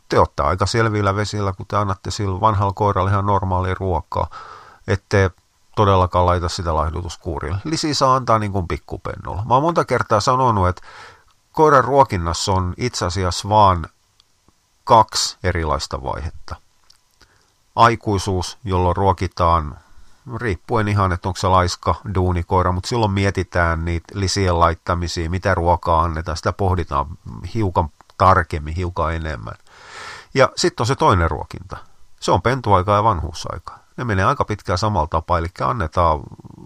te 0.08 0.20
ottaa 0.20 0.48
aika 0.48 0.66
selvillä 0.66 1.16
vesillä, 1.16 1.52
kun 1.52 1.66
te 1.66 1.76
annatte 1.76 2.10
sillä 2.10 2.40
vanhalla 2.40 2.72
koiralle 2.72 3.10
ihan 3.10 3.26
normaalia 3.26 3.76
ruokaa, 3.80 4.30
ettei 4.88 5.30
todellakaan 5.76 6.26
laita 6.26 6.48
sitä 6.48 6.74
laihdutuskuurille. 6.74 7.58
Lisi 7.64 7.94
saa 7.94 8.16
antaa 8.16 8.38
niin 8.38 8.52
kuin 8.52 8.68
pikkupennulla. 8.68 9.44
Mä 9.44 9.54
oon 9.54 9.62
monta 9.62 9.84
kertaa 9.84 10.20
sanonut, 10.20 10.68
että 10.68 10.82
koiran 11.52 11.84
ruokinnassa 11.84 12.52
on 12.52 12.74
itse 12.76 13.04
asiassa 13.04 13.48
vaan 13.48 13.86
kaksi 14.84 15.38
erilaista 15.44 16.02
vaihetta. 16.02 16.56
Aikuisuus, 17.76 18.58
jolloin 18.64 18.96
ruokitaan, 18.96 19.78
riippuen 20.36 20.88
ihan, 20.88 21.12
että 21.12 21.28
onko 21.28 21.40
se 21.40 21.48
laiska, 21.48 21.94
duunikoira, 22.14 22.72
mutta 22.72 22.88
silloin 22.88 23.12
mietitään 23.12 23.84
niitä 23.84 24.14
lisien 24.14 24.60
laittamisia, 24.60 25.30
mitä 25.30 25.54
ruokaa 25.54 26.02
annetaan, 26.02 26.36
sitä 26.36 26.52
pohditaan 26.52 27.06
hiukan 27.54 27.88
tarkemmin, 28.18 28.74
hiukan 28.74 29.14
enemmän. 29.14 29.54
Ja 30.34 30.48
sitten 30.56 30.82
on 30.82 30.86
se 30.86 30.94
toinen 30.94 31.30
ruokinta. 31.30 31.76
Se 32.20 32.32
on 32.32 32.42
pentuaika 32.42 32.94
ja 32.94 33.04
vanhuusaika 33.04 33.83
ne 33.96 34.04
menee 34.04 34.24
aika 34.24 34.44
pitkään 34.44 34.78
samalla 34.78 35.06
tapaa, 35.06 35.38
eli 35.38 35.46
annetaan 35.60 36.20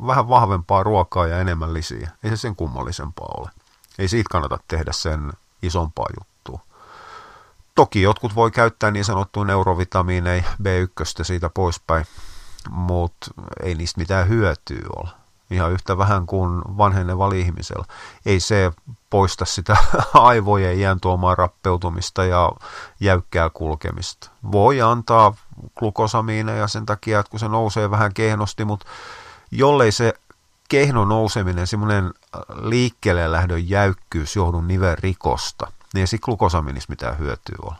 vähän 0.07 0.29
vahvempaa 0.29 0.83
ruokaa 0.83 1.27
ja 1.27 1.39
enemmän 1.39 1.75
lisiä. 1.75 2.11
Ei 2.23 2.31
se 2.31 2.37
sen 2.37 2.57
kummallisempaa 2.57 3.35
ole. 3.39 3.51
Ei 3.99 4.09
siitä 4.09 4.29
kannata 4.31 4.59
tehdä 4.69 4.93
sen 4.93 5.33
isompaa 5.63 6.07
juttua. 6.21 6.61
Toki 7.75 8.03
jotkut 8.03 8.35
voi 8.35 8.51
käyttää 8.51 8.91
niin 8.91 9.05
sanottuja 9.05 9.47
neurovitamiineja, 9.47 10.43
B1 10.43 11.25
siitä 11.25 11.51
poispäin, 11.55 12.07
mutta 12.71 13.27
ei 13.63 13.75
niistä 13.75 14.01
mitään 14.01 14.29
hyötyä 14.29 14.87
ole. 14.97 15.18
Ihan 15.51 15.73
yhtä 15.73 15.99
vähän 15.99 16.27
kuin 16.27 16.63
vanhenevalla 16.79 17.35
ihmisellä. 17.35 17.85
Ei 18.27 18.41
se 18.41 18.73
poista 19.11 19.45
sitä 19.45 19.77
aivojen 20.15 20.79
iän 20.79 21.01
tuomaa 21.01 21.35
rappeutumista 21.35 22.25
ja 22.25 22.53
jäykkää 23.01 23.51
kulkemista. 23.51 24.31
Voi 24.53 24.81
antaa 24.81 25.35
glukosamiineja 25.79 26.69
sen 26.69 26.87
takia, 26.87 27.21
että 27.21 27.31
kun 27.31 27.41
se 27.41 27.49
nousee 27.49 27.91
vähän 27.91 28.15
kehnosti, 28.15 28.65
mutta 28.65 28.87
jollei 29.51 29.93
se 29.93 30.15
kehno 30.69 31.05
nouseminen, 31.05 31.67
semmoinen 31.67 32.13
liikkeelle 32.63 33.33
lähdön 33.33 33.69
jäykkyys 33.69 34.37
johdu 34.37 34.63
rikosta, 34.95 35.73
niin 35.95 36.01
ei 36.01 36.07
se 36.07 36.19
glukosamiinissa 36.19 36.91
mitään 36.91 37.19
hyötyä 37.19 37.57
ole. 37.63 37.75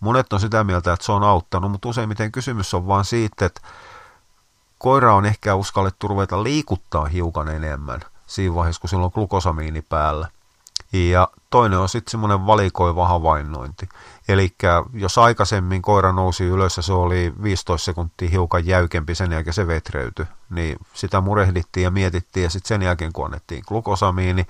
Monet 0.00 0.32
on 0.32 0.40
sitä 0.40 0.64
mieltä, 0.64 0.92
että 0.92 1.06
se 1.06 1.12
on 1.12 1.22
auttanut, 1.22 1.70
mutta 1.70 1.88
useimmiten 1.88 2.32
kysymys 2.32 2.74
on 2.74 2.86
vaan 2.86 3.04
siitä, 3.04 3.46
että 3.46 3.60
koira 4.78 5.14
on 5.14 5.26
ehkä 5.26 5.54
uskallettu 5.54 6.08
ruveta 6.08 6.42
liikuttaa 6.42 7.04
hiukan 7.04 7.48
enemmän 7.48 8.00
siinä 8.26 8.54
vaiheessa, 8.54 8.80
kun 8.80 8.90
sillä 8.90 9.04
on 9.04 9.10
glukosamiini 9.14 9.82
päällä. 9.82 10.28
Ja 10.92 11.28
toinen 11.50 11.78
on 11.78 11.88
sitten 11.88 12.10
semmoinen 12.10 12.46
valikoiva 12.46 13.08
havainnointi. 13.08 13.88
Eli 14.28 14.54
jos 14.92 15.18
aikaisemmin 15.18 15.82
koira 15.82 16.12
nousi 16.12 16.44
ylös 16.44 16.76
ja 16.76 16.82
se 16.82 16.92
oli 16.92 17.32
15 17.42 17.84
sekuntia 17.84 18.28
hiukan 18.28 18.66
jäykempi, 18.66 19.14
sen 19.14 19.32
jälkeen 19.32 19.54
se 19.54 19.66
vetreytyi, 19.66 20.26
niin 20.50 20.76
sitä 20.94 21.20
murehdittiin 21.20 21.84
ja 21.84 21.90
mietittiin 21.90 22.44
ja 22.44 22.50
sitten 22.50 22.68
sen 22.68 22.82
jälkeen 22.82 23.12
kun 23.12 23.24
annettiin 23.24 23.62
glukosamiini, 23.68 24.46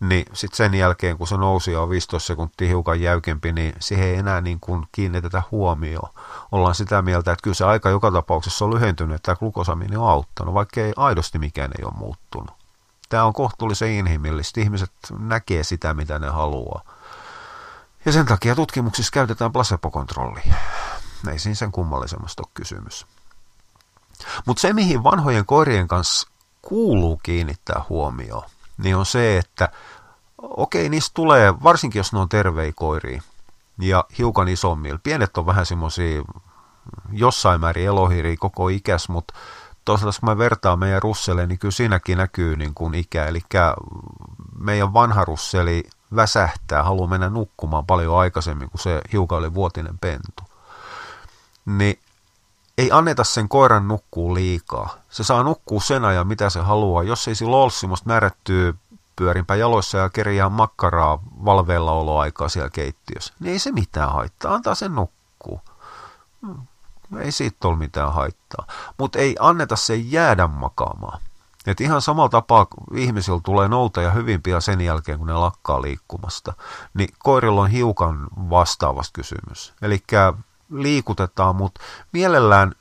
niin 0.00 0.24
sitten 0.32 0.56
sen 0.56 0.74
jälkeen 0.74 1.18
kun 1.18 1.26
se 1.26 1.36
nousi 1.36 1.72
ja 1.72 1.80
on 1.80 1.90
15 1.90 2.26
sekuntia 2.26 2.68
hiukan 2.68 3.00
jäykempi, 3.00 3.52
niin 3.52 3.72
siihen 3.80 4.06
ei 4.06 4.14
enää 4.14 4.40
niin 4.40 4.60
kuin 4.60 4.86
kiinnitetä 4.92 5.42
huomioon. 5.50 6.10
Ollaan 6.52 6.74
sitä 6.74 7.02
mieltä, 7.02 7.32
että 7.32 7.42
kyllä 7.42 7.54
se 7.54 7.64
aika 7.64 7.90
joka 7.90 8.10
tapauksessa 8.10 8.64
on 8.64 8.74
lyhentynyt, 8.74 9.14
että 9.14 9.26
tämä 9.26 9.36
glukosamiini 9.36 9.96
on 9.96 10.08
auttanut, 10.08 10.54
vaikka 10.54 10.80
ei 10.80 10.92
aidosti 10.96 11.38
mikään 11.38 11.70
ei 11.78 11.84
ole 11.84 11.94
muuttunut. 11.96 12.50
Tämä 13.08 13.24
on 13.24 13.32
kohtuullisen 13.32 13.90
inhimillistä. 13.90 14.60
Ihmiset 14.60 14.92
näkee 15.18 15.64
sitä, 15.64 15.94
mitä 15.94 16.18
ne 16.18 16.28
haluaa. 16.28 16.82
Ja 18.04 18.12
sen 18.12 18.26
takia 18.26 18.54
tutkimuksissa 18.54 19.10
käytetään 19.12 19.52
placebo-kontrollia. 19.52 20.54
Ei 21.30 21.38
siinä 21.38 21.54
sen 21.54 21.72
kummallisemmasta 21.72 22.42
ole 22.42 22.50
kysymys. 22.54 23.06
Mutta 24.46 24.60
se, 24.60 24.72
mihin 24.72 25.04
vanhojen 25.04 25.46
koirien 25.46 25.88
kanssa 25.88 26.28
kuuluu 26.62 27.20
kiinnittää 27.22 27.84
huomioon, 27.88 28.42
niin 28.78 28.96
on 28.96 29.06
se, 29.06 29.38
että 29.38 29.68
okei, 30.38 30.88
niistä 30.88 31.10
tulee, 31.14 31.54
varsinkin 31.62 32.00
jos 32.00 32.12
ne 32.12 32.18
on 32.18 32.28
tervei 32.28 32.72
koiria 32.72 33.22
ja 33.78 34.04
hiukan 34.18 34.48
isommilla. 34.48 35.00
Pienet 35.02 35.38
on 35.38 35.46
vähän 35.46 35.66
semmoisia 35.66 36.22
jossain 37.12 37.60
määrin 37.60 37.86
elohiiriä 37.86 38.36
koko 38.38 38.68
ikäs, 38.68 39.08
mutta 39.08 39.34
toisaalta 39.84 40.20
kun 40.20 40.28
mä 40.28 40.38
vertaan 40.38 40.78
meidän 40.78 41.02
russelle, 41.02 41.46
niin 41.46 41.58
kyllä 41.58 41.72
siinäkin 41.72 42.18
näkyy 42.18 42.56
niin 42.56 42.74
kuin 42.74 42.94
ikä. 42.94 43.24
Eli 43.24 43.40
meidän 44.58 44.94
vanha 44.94 45.24
russeli 45.24 45.84
väsähtää, 46.16 46.82
haluaa 46.82 47.08
mennä 47.08 47.30
nukkumaan 47.30 47.86
paljon 47.86 48.18
aikaisemmin 48.18 48.70
kuin 48.70 48.80
se 48.80 49.00
hiukan 49.12 49.38
oli 49.38 49.54
vuotinen 49.54 49.98
pentu. 49.98 50.42
Niin 51.66 51.98
ei 52.78 52.90
anneta 52.92 53.24
sen 53.24 53.48
koiran 53.48 53.88
nukkuu 53.88 54.34
liikaa. 54.34 54.94
Se 55.10 55.24
saa 55.24 55.42
nukkua 55.42 55.80
sen 55.80 56.04
ajan, 56.04 56.26
mitä 56.26 56.50
se 56.50 56.60
haluaa. 56.60 57.02
Jos 57.02 57.28
ei 57.28 57.34
sillä 57.34 57.56
ole 57.56 57.70
semmoista 57.70 58.08
määrättyä 58.08 58.72
pyörimpää 59.16 59.56
jaloissa 59.56 59.98
ja 59.98 60.10
kerjää 60.10 60.48
makkaraa 60.48 61.18
valveilla 61.44 61.92
oloaikaa 61.92 62.48
siellä 62.48 62.70
keittiössä, 62.70 63.34
niin 63.40 63.52
ei 63.52 63.58
se 63.58 63.72
mitään 63.72 64.12
haittaa. 64.12 64.54
Antaa 64.54 64.74
sen 64.74 64.94
nukkuu. 64.94 65.60
Ei 67.18 67.32
siitä 67.32 67.68
ole 67.68 67.76
mitään 67.76 68.12
haittaa. 68.12 68.66
Mutta 68.98 69.18
ei 69.18 69.36
anneta 69.40 69.76
se 69.76 69.96
jäädä 69.96 70.46
makaamaan. 70.46 71.20
Et 71.70 71.80
ihan 71.80 72.02
samalla 72.02 72.28
tapaa 72.28 72.66
ihmisillä 72.94 73.40
tulee 73.44 73.68
noutaja 73.68 74.10
hyvin 74.10 74.42
pian 74.42 74.62
sen 74.62 74.80
jälkeen, 74.80 75.18
kun 75.18 75.26
ne 75.26 75.34
lakkaa 75.34 75.82
liikkumasta, 75.82 76.52
niin 76.94 77.08
koirilla 77.18 77.60
on 77.60 77.70
hiukan 77.70 78.26
vastaavasta 78.50 79.12
kysymys. 79.12 79.72
Eli 79.82 80.02
liikutetaan, 80.70 81.56
mutta 81.56 81.80
mielellään, 82.12 82.72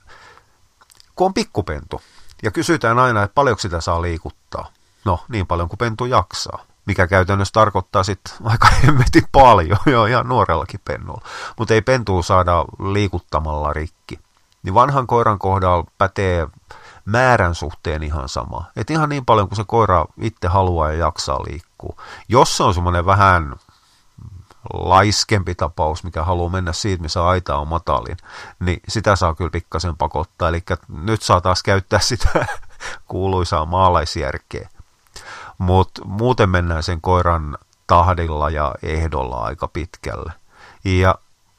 kun 1.15 1.25
on 1.25 1.34
pikkupentu, 1.34 2.01
ja 2.43 2.51
kysytään 2.51 3.00
aina, 3.00 3.24
että 3.24 3.36
paljonko 3.36 3.60
sitä 3.60 3.81
saa 3.81 4.01
liikuttaa. 4.01 4.67
No, 5.05 5.19
niin 5.29 5.48
paljon 5.48 5.69
kuin 5.69 5.77
pentu 5.77 6.05
jaksaa, 6.05 6.60
mikä 6.86 7.08
käytännössä 7.08 7.51
tarkoittaa 7.51 8.03
sitten 8.03 8.34
aika 8.43 8.67
hemmetin 8.86 9.27
paljon, 9.31 9.79
jo 9.86 10.05
ihan 10.05 10.27
nuorellakin 10.27 10.79
pennulla. 10.86 11.22
Mutta 11.58 11.74
ei 11.74 11.81
pentua 11.81 12.24
saada 12.24 12.65
liikuttamalla 12.93 13.74
rikki. 13.74 14.19
Niin 14.63 14.74
vanhan 14.74 15.08
koiran 15.08 15.39
kohdalla 15.39 15.86
pätee 15.98 16.48
määrän 17.06 17.56
suhteen 17.56 18.03
ihan 18.03 18.29
sama. 18.29 18.65
Et 18.75 18.89
ihan 18.89 19.10
niin 19.10 19.25
paljon 19.25 19.48
kuin 19.48 19.58
se 19.58 19.63
koira 19.68 20.06
itse 20.22 20.48
haluaa 20.48 20.91
ja 20.91 20.98
jaksaa 20.98 21.44
liikkua. 21.44 22.01
Jos 22.27 22.58
se 22.58 22.63
on 22.63 22.74
semmoinen 22.74 23.06
vähän 23.06 23.56
laiskempi 24.74 25.56
tapaus, 25.56 26.03
mikä 26.03 26.24
haluaa 26.24 26.50
mennä 26.50 26.74
siitä, 26.74 27.01
missä 27.01 27.27
aita 27.27 27.58
on 27.58 27.68
matalin, 27.68 28.18
niin 28.60 28.79
sitä 28.88 29.15
saa 29.15 29.36
kyllä 29.36 29.50
pikkasen 29.50 29.98
pakottaa. 29.98 30.50
Eli 30.50 30.63
nyt 30.88 31.22
saa 31.22 31.41
taas 31.41 31.63
käyttää 31.63 32.00
sitä 32.00 32.46
kuuluisaa 33.08 33.65
maalaisjärkeä. 33.65 34.70
Mutta 35.58 36.06
muuten 36.06 36.50
mennään 36.50 36.84
sen 36.84 37.01
koiran 37.01 37.58
tahdilla 37.88 38.50
ja 38.50 38.75
ehdolla 38.84 39.44
aika 39.44 39.68
pitkälle. 39.68 40.32
Ja 40.84 41.15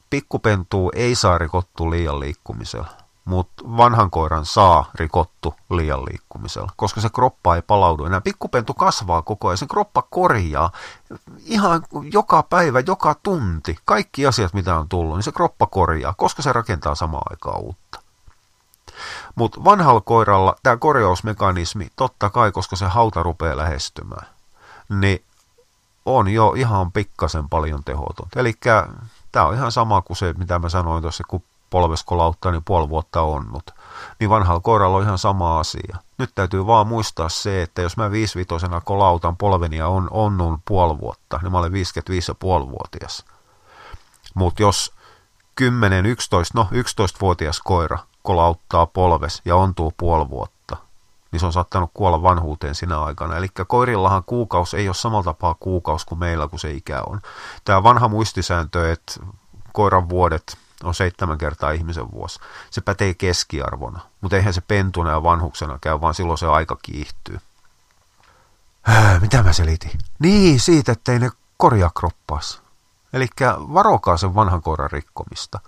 pikkupentuu 0.09 0.91
ei 0.95 1.15
saa 1.15 1.37
rikottu 1.37 1.91
liian 1.91 2.19
liikkumisella 2.19 3.00
mutta 3.31 3.63
vanhan 3.77 4.11
koiran 4.11 4.45
saa 4.45 4.91
rikottu 4.95 5.55
liian 5.69 6.05
liikkumisella, 6.05 6.71
koska 6.75 7.01
se 7.01 7.09
kroppa 7.09 7.55
ei 7.55 7.61
palaudu 7.61 8.05
enää. 8.05 8.21
Pikkupentu 8.21 8.73
kasvaa 8.73 9.21
koko 9.21 9.47
ajan, 9.47 9.57
sen 9.57 9.67
kroppa 9.67 10.01
korjaa 10.01 10.71
ihan 11.45 11.83
joka 12.11 12.43
päivä, 12.43 12.79
joka 12.79 13.15
tunti. 13.23 13.77
Kaikki 13.85 14.27
asiat, 14.27 14.53
mitä 14.53 14.77
on 14.77 14.89
tullut, 14.89 15.15
niin 15.15 15.23
se 15.23 15.31
kroppa 15.31 15.67
korjaa, 15.67 16.13
koska 16.17 16.41
se 16.41 16.53
rakentaa 16.53 16.95
samaan 16.95 17.23
aikaan 17.29 17.61
uutta. 17.61 17.99
Mutta 19.35 19.63
vanhalla 19.63 20.01
koiralla 20.01 20.55
tämä 20.63 20.77
korjausmekanismi, 20.77 21.87
totta 21.95 22.29
kai, 22.29 22.51
koska 22.51 22.75
se 22.75 22.85
hauta 22.85 23.23
rupeaa 23.23 23.57
lähestymään, 23.57 24.27
niin 24.89 25.23
on 26.05 26.27
jo 26.27 26.53
ihan 26.53 26.91
pikkasen 26.91 27.49
paljon 27.49 27.83
tehoton. 27.83 28.27
Eli 28.35 28.53
tämä 29.31 29.45
on 29.45 29.53
ihan 29.53 29.71
sama 29.71 30.01
kuin 30.01 30.17
se, 30.17 30.33
mitä 30.33 30.59
mä 30.59 30.69
sanoin 30.69 31.01
tuossa, 31.01 31.23
kun 31.27 31.43
polveskolautta 31.71 32.51
niin 32.51 32.63
puoli 32.63 32.89
vuotta 32.89 33.21
onnut. 33.21 33.71
Niin 34.19 34.29
vanhalla 34.29 34.59
koiralla 34.59 34.97
on 34.97 35.03
ihan 35.03 35.17
sama 35.17 35.59
asia. 35.59 35.97
Nyt 36.17 36.31
täytyy 36.35 36.67
vaan 36.67 36.87
muistaa 36.87 37.29
se, 37.29 37.61
että 37.61 37.81
jos 37.81 37.97
mä 37.97 38.11
viisivitosena 38.11 38.81
kolautan 38.81 39.37
polveni 39.37 39.77
ja 39.77 39.87
on 39.87 40.07
onnun 40.11 40.59
puoli 40.67 40.99
vuotta, 40.99 41.39
niin 41.41 41.51
mä 41.51 41.59
olen 41.59 41.71
55,5-vuotias. 41.71 43.25
Mutta 44.33 44.61
jos 44.61 44.93
10, 45.55 46.05
11, 46.05 46.57
no 46.57 46.67
11-vuotias 46.71 47.59
koira 47.59 47.99
kolauttaa 48.23 48.85
polves 48.85 49.41
ja 49.45 49.55
ontuu 49.55 49.93
puoli 49.97 50.29
vuotta, 50.29 50.77
niin 51.31 51.39
se 51.39 51.45
on 51.45 51.53
saattanut 51.53 51.91
kuolla 51.93 52.23
vanhuuteen 52.23 52.75
sinä 52.75 53.03
aikana. 53.03 53.37
Eli 53.37 53.47
koirillahan 53.67 54.23
kuukaus 54.25 54.73
ei 54.73 54.87
ole 54.87 54.95
samalla 54.95 55.23
tapaa 55.23 55.55
kuukaus 55.59 56.05
kuin 56.05 56.19
meillä, 56.19 56.47
kun 56.47 56.59
se 56.59 56.71
ikä 56.71 57.01
on. 57.07 57.21
Tämä 57.65 57.83
vanha 57.83 58.07
muistisääntö, 58.07 58.91
että 58.91 59.13
koiran 59.73 60.09
vuodet 60.09 60.57
on 60.83 60.95
seitsemän 60.95 61.37
kertaa 61.37 61.71
ihmisen 61.71 62.11
vuosi. 62.11 62.39
Se 62.69 62.81
pätee 62.81 63.13
keskiarvona, 63.13 63.99
mutta 64.21 64.37
eihän 64.37 64.53
se 64.53 64.61
pentuna 64.61 65.11
ja 65.11 65.23
vanhuksena 65.23 65.77
käy, 65.81 66.01
vaan 66.01 66.13
silloin 66.13 66.37
se 66.37 66.47
aika 66.47 66.77
kiihtyy. 66.81 67.39
Äh, 68.89 69.21
mitä 69.21 69.43
mä 69.43 69.53
selitin? 69.53 69.91
Niin, 70.19 70.59
siitä, 70.59 70.91
ettei 70.91 71.19
ne 71.19 71.29
korjaa 71.57 71.91
kroppaas. 71.99 72.61
Eli 73.13 73.27
varokaa 73.49 74.17
sen 74.17 74.35
vanhan 74.35 74.61
koiran 74.61 74.91
rikkomista. 74.91 75.59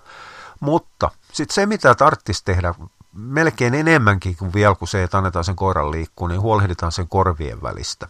Mutta 0.60 1.12
sitten 1.32 1.56
se, 1.56 1.66
mitä 1.66 1.96
tarvitsisi 1.96 2.46
tehdä 2.46 2.74
melkein 3.14 3.74
enemmänkin 3.74 4.36
kuin 4.36 4.54
vielä 4.54 4.76
kuin 4.76 4.90
se, 4.90 5.04
että 5.04 5.18
annetaan 5.18 5.46
sen 5.46 5.56
koiran 5.56 5.92
liikkua, 5.92 6.28
niin 6.28 6.42
huolehditaan 6.42 6.92
sen 6.92 7.08
korvien 7.08 7.62
välistä. 7.62 8.08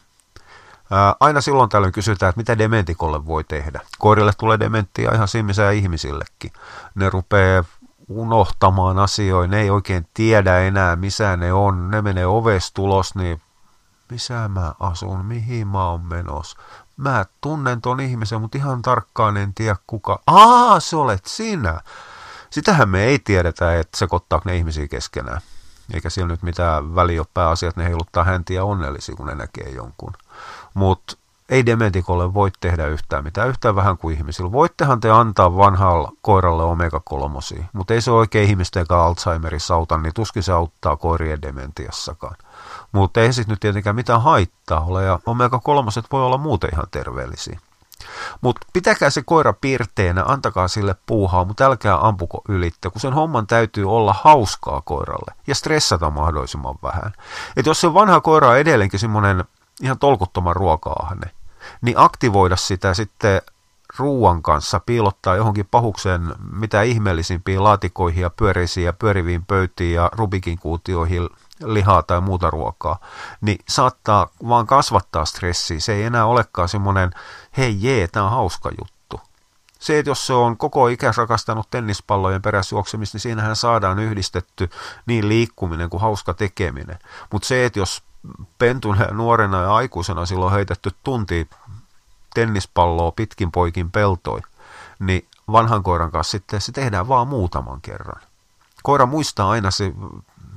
Aina 1.19 1.41
silloin 1.41 1.69
tällöin 1.69 1.93
kysytään, 1.93 2.29
että 2.29 2.39
mitä 2.39 2.57
dementikolle 2.57 3.25
voi 3.25 3.43
tehdä. 3.43 3.79
Koirille 3.99 4.31
tulee 4.37 4.59
dementtiä 4.59 5.11
ihan 5.13 5.27
simmisää 5.27 5.71
ihmisillekin. 5.71 6.51
Ne 6.95 7.09
rupeaa 7.09 7.63
unohtamaan 8.07 8.99
asioita, 8.99 9.51
ne 9.51 9.61
ei 9.61 9.69
oikein 9.69 10.07
tiedä 10.13 10.59
enää, 10.59 10.95
missä 10.95 11.37
ne 11.37 11.53
on. 11.53 11.91
Ne 11.91 12.01
menee 12.01 12.25
ovesta 12.25 12.73
tulos, 12.73 13.15
niin 13.15 13.41
missä 14.11 14.47
mä 14.47 14.73
asun, 14.79 15.25
mihin 15.25 15.67
mä 15.67 15.89
oon 15.89 16.01
menossa. 16.01 16.57
Mä 16.97 17.25
tunnen 17.41 17.81
ton 17.81 17.99
ihmisen, 17.99 18.41
mutta 18.41 18.57
ihan 18.57 18.81
tarkkaan 18.81 19.37
en 19.37 19.53
tiedä 19.53 19.75
kuka. 19.87 20.19
Aa, 20.27 20.79
se 20.79 20.95
olet 20.95 21.25
sinä. 21.25 21.81
Sitähän 22.49 22.89
me 22.89 23.03
ei 23.03 23.19
tiedetä, 23.19 23.79
että 23.79 23.97
sekoittaako 23.97 24.49
ne 24.49 24.57
ihmisiä 24.57 24.87
keskenään. 24.87 25.41
Eikä 25.93 26.09
siellä 26.09 26.27
nyt 26.27 26.43
mitään 26.43 26.95
väliä 26.95 27.21
ole 27.21 27.27
pääasiat, 27.33 27.75
ne 27.75 27.83
heiluttaa 27.83 28.23
häntiä 28.23 28.63
onnellisia, 28.63 29.15
kun 29.15 29.27
ne 29.27 29.35
näkee 29.35 29.69
jonkun 29.69 30.13
mutta 30.73 31.17
ei 31.49 31.65
dementikolle 31.65 32.33
voi 32.33 32.51
tehdä 32.59 32.87
yhtään 32.87 33.23
mitään, 33.23 33.49
yhtään 33.49 33.75
vähän 33.75 33.97
kuin 33.97 34.15
ihmisillä. 34.15 34.51
Voittehan 34.51 34.99
te 34.99 35.09
antaa 35.09 35.57
vanhalle 35.57 36.07
koiralle 36.21 36.63
omega-kolmosia, 36.63 37.63
mutta 37.73 37.93
ei 37.93 38.01
se 38.01 38.11
oikein 38.11 38.49
ihmisten 38.49 38.85
Alzheimerissa 38.89 39.75
auta, 39.75 39.97
niin 39.97 40.13
tuskin 40.13 40.43
se 40.43 40.51
auttaa 40.51 40.95
koirien 40.95 41.41
dementiassakaan. 41.41 42.35
Mutta 42.91 43.21
ei 43.21 43.33
sitten 43.33 43.53
nyt 43.53 43.59
tietenkään 43.59 43.95
mitään 43.95 44.21
haittaa 44.21 44.79
ole, 44.79 45.03
ja 45.03 45.19
omega-kolmoset 45.25 46.05
voi 46.11 46.23
olla 46.25 46.37
muuten 46.37 46.69
ihan 46.73 46.87
terveellisiä. 46.91 47.59
Mutta 48.41 48.67
pitäkää 48.73 49.09
se 49.09 49.21
koira 49.25 49.53
piirteenä, 49.53 50.23
antakaa 50.27 50.67
sille 50.67 50.95
puuhaa, 51.05 51.45
mutta 51.45 51.65
älkää 51.65 52.07
ampuko 52.07 52.41
ylittä, 52.49 52.89
kun 52.89 53.01
sen 53.01 53.13
homman 53.13 53.47
täytyy 53.47 53.91
olla 53.91 54.15
hauskaa 54.23 54.81
koiralle 54.85 55.33
ja 55.47 55.55
stressata 55.55 56.09
mahdollisimman 56.09 56.75
vähän. 56.83 57.13
Et 57.57 57.65
jos 57.65 57.81
se 57.81 57.93
vanha 57.93 58.21
koira 58.21 58.49
on 58.49 58.57
edelleenkin 58.57 58.99
semmoinen 58.99 59.43
ihan 59.81 59.99
tolkuttoman 59.99 60.55
ruoka-ahne, 60.55 61.31
niin 61.81 61.97
aktivoida 61.97 62.55
sitä 62.55 62.93
sitten 62.93 63.41
ruuan 63.97 64.41
kanssa, 64.41 64.79
piilottaa 64.79 65.35
johonkin 65.35 65.67
pahukseen 65.71 66.35
mitä 66.51 66.81
ihmeellisimpiin 66.81 67.63
laatikoihin 67.63 68.21
ja 68.21 68.29
pyöreisiin 68.29 68.85
ja 68.85 68.93
pyöriviin 68.93 69.45
pöytiin 69.45 69.93
ja 69.93 70.09
Rubikin 70.13 70.59
kuutioihin 70.59 71.29
lihaa 71.65 72.03
tai 72.03 72.21
muuta 72.21 72.49
ruokaa, 72.49 72.99
niin 73.41 73.59
saattaa 73.69 74.27
vaan 74.49 74.67
kasvattaa 74.67 75.25
stressiä. 75.25 75.79
Se 75.79 75.93
ei 75.93 76.03
enää 76.03 76.25
olekaan 76.25 76.69
semmoinen, 76.69 77.11
hei 77.57 77.77
jee, 77.79 78.07
tämä 78.07 78.25
on 78.25 78.31
hauska 78.31 78.69
juttu. 78.81 79.21
Se, 79.79 79.99
että 79.99 80.09
jos 80.09 80.27
se 80.27 80.33
on 80.33 80.57
koko 80.57 80.87
ikänsä 80.87 81.21
rakastanut 81.21 81.69
tennispallojen 81.69 82.41
perässä 82.41 82.75
juoksemista, 82.75 83.15
niin 83.15 83.21
siinähän 83.21 83.55
saadaan 83.55 83.99
yhdistetty 83.99 84.69
niin 85.05 85.29
liikkuminen 85.29 85.89
kuin 85.89 86.01
hauska 86.01 86.33
tekeminen. 86.33 86.99
Mutta 87.31 87.47
se, 87.47 87.65
että 87.65 87.79
jos 87.79 88.03
pentuna 88.57 89.03
ja 89.03 89.13
nuorena 89.13 89.61
ja 89.61 89.75
aikuisena 89.75 90.25
silloin 90.25 90.53
heitetty 90.53 90.91
tunti 91.03 91.49
tennispalloa 92.33 93.11
pitkin 93.11 93.51
poikin 93.51 93.91
peltoi, 93.91 94.39
niin 94.99 95.27
vanhan 95.51 95.83
koiran 95.83 96.11
kanssa 96.11 96.31
sitten 96.31 96.61
se 96.61 96.71
tehdään 96.71 97.07
vaan 97.07 97.27
muutaman 97.27 97.81
kerran. 97.81 98.21
Koira 98.83 99.05
muistaa 99.05 99.49
aina 99.49 99.71
se 99.71 99.93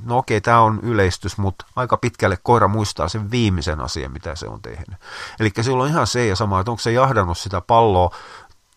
no 0.05 0.19
okei, 0.19 0.41
tämä 0.41 0.61
on 0.61 0.81
yleistys, 0.83 1.39
mutta 1.39 1.67
aika 1.77 1.97
pitkälle 1.97 2.39
koira 2.43 2.69
muistaa 2.69 3.09
sen 3.09 3.31
viimeisen 3.31 3.81
asian, 3.81 4.13
mitä 4.13 4.35
se 4.35 4.49
on 4.49 4.63
tehnyt. 4.63 4.99
Eli 5.41 5.53
silloin 5.61 5.91
ihan 5.91 6.07
se 6.07 6.27
ja 6.27 6.37
sama, 6.37 6.61
että 6.61 6.71
onko 6.71 6.81
se 6.81 6.93
jahdannut 6.93 7.39
sitä 7.39 7.61
palloa 7.61 8.11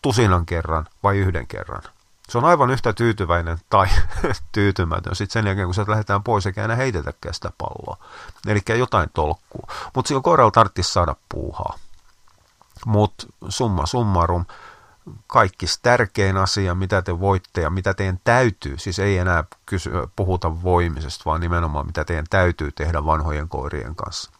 tusinan 0.02 0.46
kerran 0.46 0.86
vai 1.02 1.18
yhden 1.18 1.46
kerran. 1.46 1.82
Se 2.30 2.38
on 2.38 2.44
aivan 2.44 2.70
yhtä 2.70 2.92
tyytyväinen 2.92 3.58
tai 3.70 3.86
tyytymätön 4.52 5.16
sitten 5.16 5.32
sen 5.32 5.46
jälkeen, 5.46 5.66
kun 5.66 5.74
se 5.74 5.84
lähdetään 5.88 6.22
pois 6.22 6.46
eikä 6.46 6.64
enää 6.64 6.76
heitetäkään 6.76 7.34
sitä 7.34 7.50
palloa. 7.58 7.96
Eli 8.46 8.60
jotain 8.78 9.10
tolkkuu. 9.14 9.64
Mutta 9.94 10.08
silloin 10.08 10.22
koiralla 10.22 10.50
tarvitsisi 10.50 10.92
saada 10.92 11.16
puuhaa. 11.28 11.78
Mutta 12.86 13.26
summa 13.48 13.86
summarum, 13.86 14.44
kaikista 15.26 15.82
tärkein 15.82 16.36
asia, 16.36 16.74
mitä 16.74 17.02
te 17.02 17.20
voitte 17.20 17.60
ja 17.60 17.70
mitä 17.70 17.94
teidän 17.94 18.20
täytyy, 18.24 18.78
siis 18.78 18.98
ei 18.98 19.18
enää 19.18 19.44
kysy, 19.66 19.90
puhuta 20.16 20.62
voimisesta, 20.62 21.22
vaan 21.26 21.40
nimenomaan 21.40 21.86
mitä 21.86 22.04
teidän 22.04 22.26
täytyy 22.30 22.72
tehdä 22.72 23.04
vanhojen 23.04 23.48
koirien 23.48 23.94
kanssa, 23.94 24.30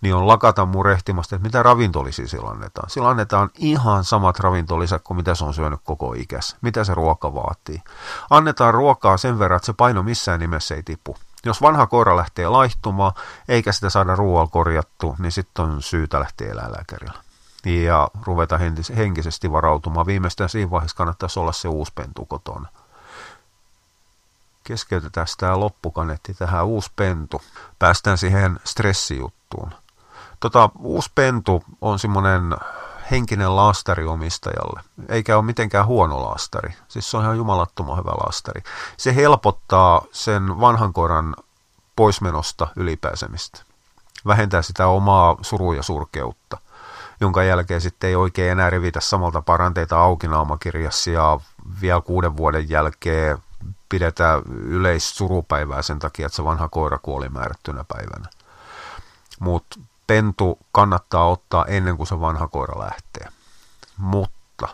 niin 0.00 0.14
on 0.14 0.26
lakata 0.26 0.66
murehtimasta, 0.66 1.36
että 1.36 1.46
mitä 1.46 1.62
ravintolisia 1.62 2.28
sillä 2.28 2.50
annetaan. 2.50 2.90
Sillä 2.90 3.08
annetaan 3.08 3.50
ihan 3.58 4.04
samat 4.04 4.40
ravintolisät 4.40 5.02
kuin 5.04 5.16
mitä 5.16 5.34
se 5.34 5.44
on 5.44 5.54
syönyt 5.54 5.80
koko 5.84 6.14
ikässä, 6.16 6.56
mitä 6.60 6.84
se 6.84 6.94
ruoka 6.94 7.34
vaatii. 7.34 7.82
Annetaan 8.30 8.74
ruokaa 8.74 9.16
sen 9.16 9.38
verran, 9.38 9.56
että 9.56 9.66
se 9.66 9.72
paino 9.72 10.02
missään 10.02 10.40
nimessä 10.40 10.74
ei 10.74 10.82
tipu. 10.82 11.16
Jos 11.46 11.62
vanha 11.62 11.86
koira 11.86 12.16
lähtee 12.16 12.48
laihtumaan, 12.48 13.12
eikä 13.48 13.72
sitä 13.72 13.90
saada 13.90 14.16
ruoalla 14.16 14.50
korjattu, 14.50 15.16
niin 15.18 15.32
sitten 15.32 15.64
on 15.64 15.82
syytä 15.82 16.20
lähteä 16.20 16.52
eläinlääkärillä 16.52 17.24
ja 17.64 18.08
ruveta 18.26 18.58
henkisesti 18.96 19.52
varautumaan. 19.52 20.06
Viimeistään 20.06 20.50
siinä 20.50 20.70
vaiheessa 20.70 20.96
kannattaisi 20.96 21.40
olla 21.40 21.52
se 21.52 21.68
uusi 21.68 21.92
pentu 21.94 22.24
kotona. 22.24 22.68
Keskeytetään 24.64 25.26
tämä 25.38 25.60
loppukanetti 25.60 26.34
tähän 26.34 26.66
uusi 26.66 26.90
pentu. 26.96 27.42
Päästään 27.78 28.18
siihen 28.18 28.60
stressijuttuun. 28.64 29.70
Tota, 30.40 30.70
uusi 30.78 31.10
pentu 31.14 31.64
on 31.80 31.98
semmoinen 31.98 32.56
henkinen 33.10 33.56
laastari 33.56 34.04
omistajalle, 34.04 34.80
eikä 35.08 35.36
ole 35.36 35.44
mitenkään 35.44 35.86
huono 35.86 36.22
laastari. 36.22 36.74
Siis 36.88 37.10
se 37.10 37.16
on 37.16 37.22
ihan 37.22 37.36
jumalattoman 37.36 37.98
hyvä 37.98 38.10
laastari. 38.10 38.62
Se 38.96 39.14
helpottaa 39.14 40.02
sen 40.12 40.60
vanhan 40.60 40.92
koiran 40.92 41.34
poismenosta 41.96 42.66
ylipääsemistä. 42.76 43.62
Vähentää 44.26 44.62
sitä 44.62 44.86
omaa 44.86 45.36
suru- 45.42 45.72
ja 45.72 45.82
surkeutta 45.82 46.58
jonka 47.20 47.42
jälkeen 47.42 47.80
sitten 47.80 48.08
ei 48.08 48.16
oikein 48.16 48.52
enää 48.52 48.70
revitä 48.70 49.00
samalta 49.00 49.42
paranteita 49.42 49.98
auki 49.98 50.28
naamakirjassa 50.28 51.10
ja 51.10 51.40
vielä 51.80 52.00
kuuden 52.00 52.36
vuoden 52.36 52.70
jälkeen 52.70 53.38
pidetään 53.94 54.42
yleissurupäivää 54.48 55.82
sen 55.82 55.98
takia, 55.98 56.26
että 56.26 56.36
se 56.36 56.44
vanha 56.44 56.68
koira 56.68 56.98
kuoli 56.98 57.28
määrättynä 57.28 57.84
päivänä. 57.84 58.28
Mutta 59.40 59.80
pentu 60.06 60.58
kannattaa 60.72 61.28
ottaa 61.28 61.64
ennen 61.64 61.96
kuin 61.96 62.06
se 62.06 62.20
vanha 62.20 62.48
koira 62.48 62.80
lähtee. 62.80 63.28
Mutta 63.96 64.68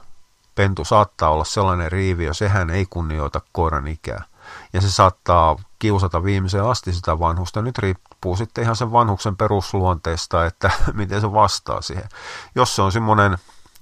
pentu 0.54 0.85
saattaa 0.85 1.30
olla 1.30 1.44
sellainen 1.44 1.92
riivi, 1.92 2.28
sehän 2.33 2.70
ei 2.70 2.87
kunnioita 2.90 3.40
koiran 3.52 3.87
ikää. 3.87 4.24
Ja 4.72 4.80
se 4.80 4.90
saattaa 4.90 5.56
kiusata 5.78 6.24
viimeiseen 6.24 6.64
asti 6.64 6.92
sitä 6.92 7.18
vanhusta. 7.18 7.62
Nyt 7.62 7.78
riippuu 7.78 8.37
sitten 8.37 8.64
ihan 8.64 8.76
sen 8.76 8.92
vanhuksen 8.92 9.37
perusluonteesta, 9.37 10.46
että 10.46 10.70
miten 10.92 11.20
se 11.20 11.33
vastaa 11.33 11.83
siihen. 11.83 12.09
Jos 12.54 12.76
se 12.76 12.83
on 12.83 12.92
semmoinen, 12.92 13.38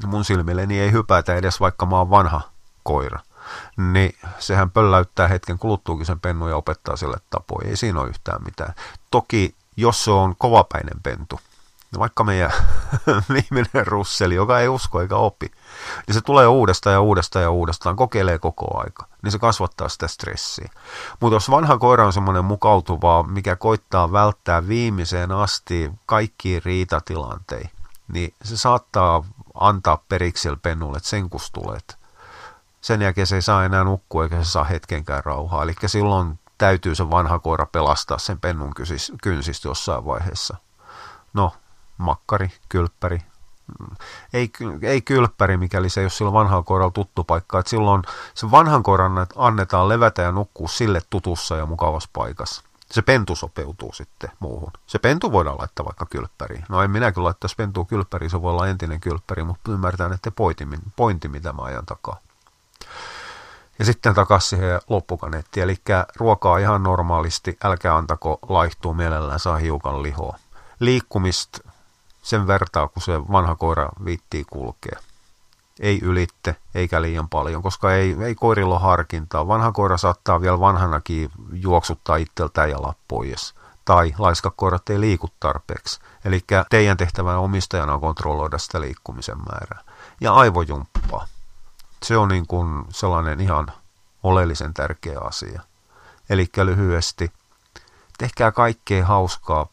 mun 0.06 0.24
silmilleni 0.24 0.80
ei 0.80 0.92
hypätä 0.92 1.34
edes 1.34 1.60
vaikka 1.60 1.86
mä 1.86 1.98
oon 1.98 2.10
vanha 2.10 2.40
koira, 2.82 3.20
niin 3.78 4.14
sehän 4.38 4.70
pölläyttää 4.70 5.28
hetken 5.28 5.58
kuluttuukin 5.58 6.06
sen 6.06 6.20
pennu 6.20 6.48
ja 6.48 6.56
opettaa 6.56 6.96
sille 6.96 7.16
tapoja. 7.30 7.68
Ei 7.68 7.76
siinä 7.76 8.00
ole 8.00 8.08
yhtään 8.08 8.44
mitään. 8.44 8.74
Toki 9.10 9.54
jos 9.76 10.04
se 10.04 10.10
on 10.10 10.34
kovapäinen 10.38 11.02
pentu, 11.02 11.40
No 11.92 11.98
vaikka 11.98 12.24
meidän 12.24 12.52
viimeinen 13.34 13.86
russeli, 13.86 14.34
joka 14.34 14.60
ei 14.60 14.68
usko 14.68 15.00
eikä 15.00 15.16
opi, 15.16 15.50
niin 16.06 16.14
se 16.14 16.20
tulee 16.20 16.46
uudestaan 16.46 16.94
ja 16.94 17.00
uudestaan 17.00 17.42
ja 17.42 17.50
uudestaan, 17.50 17.96
kokeilee 17.96 18.38
koko 18.38 18.78
aika, 18.78 19.06
niin 19.22 19.32
se 19.32 19.38
kasvattaa 19.38 19.88
sitä 19.88 20.08
stressiä. 20.08 20.70
Mutta 21.20 21.36
jos 21.36 21.50
vanha 21.50 21.78
koira 21.78 22.06
on 22.06 22.12
semmoinen 22.12 22.44
mukautuva, 22.44 23.22
mikä 23.22 23.56
koittaa 23.56 24.12
välttää 24.12 24.68
viimeiseen 24.68 25.32
asti 25.32 25.90
kaikkiin 26.06 26.62
riitatilanteisiin, 26.64 27.72
niin 28.12 28.34
se 28.44 28.56
saattaa 28.56 29.24
antaa 29.54 30.04
periksi 30.08 30.48
pennulle, 30.62 30.96
että 30.96 31.08
sen 31.08 31.30
kustulet. 31.30 31.97
Sen 32.80 33.02
jälkeen 33.02 33.26
se 33.26 33.34
ei 33.34 33.42
saa 33.42 33.64
enää 33.64 33.84
nukkua 33.84 34.22
eikä 34.22 34.42
se 34.44 34.50
saa 34.50 34.64
hetkenkään 34.64 35.24
rauhaa. 35.24 35.62
Eli 35.62 35.74
silloin 35.86 36.38
täytyy 36.58 36.94
se 36.94 37.10
vanha 37.10 37.38
koira 37.38 37.66
pelastaa 37.66 38.18
sen 38.18 38.40
pennun 38.40 38.72
kynsistä 39.22 39.68
jossain 39.68 40.04
vaiheessa. 40.04 40.56
No, 41.32 41.52
makkari, 41.98 42.52
kylppäri. 42.68 43.22
Ei, 44.32 44.50
ei 44.82 45.02
kylppäri, 45.02 45.56
mikäli 45.56 45.88
se 45.88 46.00
ei 46.00 46.04
ole 46.04 46.10
silloin 46.10 46.34
vanhan 46.34 46.64
koiralla 46.64 46.92
tuttu 46.92 47.24
paikka. 47.24 47.58
Että 47.58 47.70
silloin 47.70 48.02
se 48.34 48.50
vanhan 48.50 48.82
koiran 48.82 49.26
annetaan 49.36 49.88
levätä 49.88 50.22
ja 50.22 50.32
nukkua 50.32 50.68
sille 50.68 51.00
tutussa 51.10 51.56
ja 51.56 51.66
mukavassa 51.66 52.10
paikassa. 52.12 52.62
Se 52.90 53.02
pentu 53.02 53.36
sopeutuu 53.36 53.92
sitten 53.92 54.30
muuhun. 54.40 54.72
Se 54.86 54.98
pentu 54.98 55.32
voidaan 55.32 55.58
laittaa 55.58 55.86
vaikka 55.86 56.06
kylppäriin. 56.06 56.64
No 56.68 56.82
en 56.82 56.90
minä 56.90 57.12
kyllä 57.12 57.24
laittaisi 57.24 57.56
pentua 57.56 57.84
kylppäriin, 57.84 58.30
se 58.30 58.42
voi 58.42 58.50
olla 58.50 58.68
entinen 58.68 59.00
kylppäri, 59.00 59.44
mutta 59.44 59.72
ymmärtää, 59.72 60.10
että 60.14 60.30
pointti, 60.30 60.68
pointti 60.96 61.28
mitä 61.28 61.52
mä 61.52 61.62
ajan 61.62 61.86
takaa. 61.86 62.16
Ja 63.78 63.84
sitten 63.84 64.14
takaisin 64.14 64.58
siihen 64.58 64.80
loppukanettiin, 64.88 65.64
eli 65.64 65.76
ruokaa 66.16 66.58
ihan 66.58 66.82
normaalisti, 66.82 67.56
älkää 67.64 67.96
antako 67.96 68.38
laihtua 68.48 68.94
mielellään, 68.94 69.40
saa 69.40 69.56
hiukan 69.56 70.02
lihoa. 70.02 70.38
Liikkumista 70.80 71.60
sen 72.22 72.46
vertaa, 72.46 72.88
kun 72.88 73.02
se 73.02 73.12
vanha 73.32 73.54
koira 73.54 73.88
viittii 74.04 74.44
kulkea. 74.44 74.98
Ei 75.80 75.98
ylitte, 76.02 76.56
eikä 76.74 77.02
liian 77.02 77.28
paljon, 77.28 77.62
koska 77.62 77.94
ei, 77.94 78.16
ei 78.24 78.34
koirilla 78.34 78.74
ole 78.74 78.82
harkintaa. 78.82 79.48
Vanha 79.48 79.72
koira 79.72 79.96
saattaa 79.96 80.40
vielä 80.40 80.60
vanhanakin 80.60 81.30
juoksuttaa 81.52 82.16
itseltään 82.16 82.70
jalat 82.70 82.96
pois. 83.08 83.54
Tai 83.84 84.14
laiskakoirat 84.18 84.90
ei 84.90 85.00
liiku 85.00 85.28
tarpeeksi. 85.40 86.00
Eli 86.24 86.40
teidän 86.70 86.96
tehtävänä 86.96 87.38
omistajana 87.38 87.94
on 87.94 88.00
kontrolloida 88.00 88.58
sitä 88.58 88.80
liikkumisen 88.80 89.38
määrää. 89.38 89.82
Ja 90.20 90.34
aivojumppaa. 90.34 91.26
Se 92.02 92.16
on 92.16 92.28
niin 92.28 92.46
kuin 92.46 92.84
sellainen 92.90 93.40
ihan 93.40 93.72
oleellisen 94.22 94.74
tärkeä 94.74 95.18
asia. 95.20 95.62
Eli 96.30 96.46
lyhyesti, 96.64 97.32
tehkää 98.18 98.52
kaikkea 98.52 99.06
hauskaa 99.06 99.66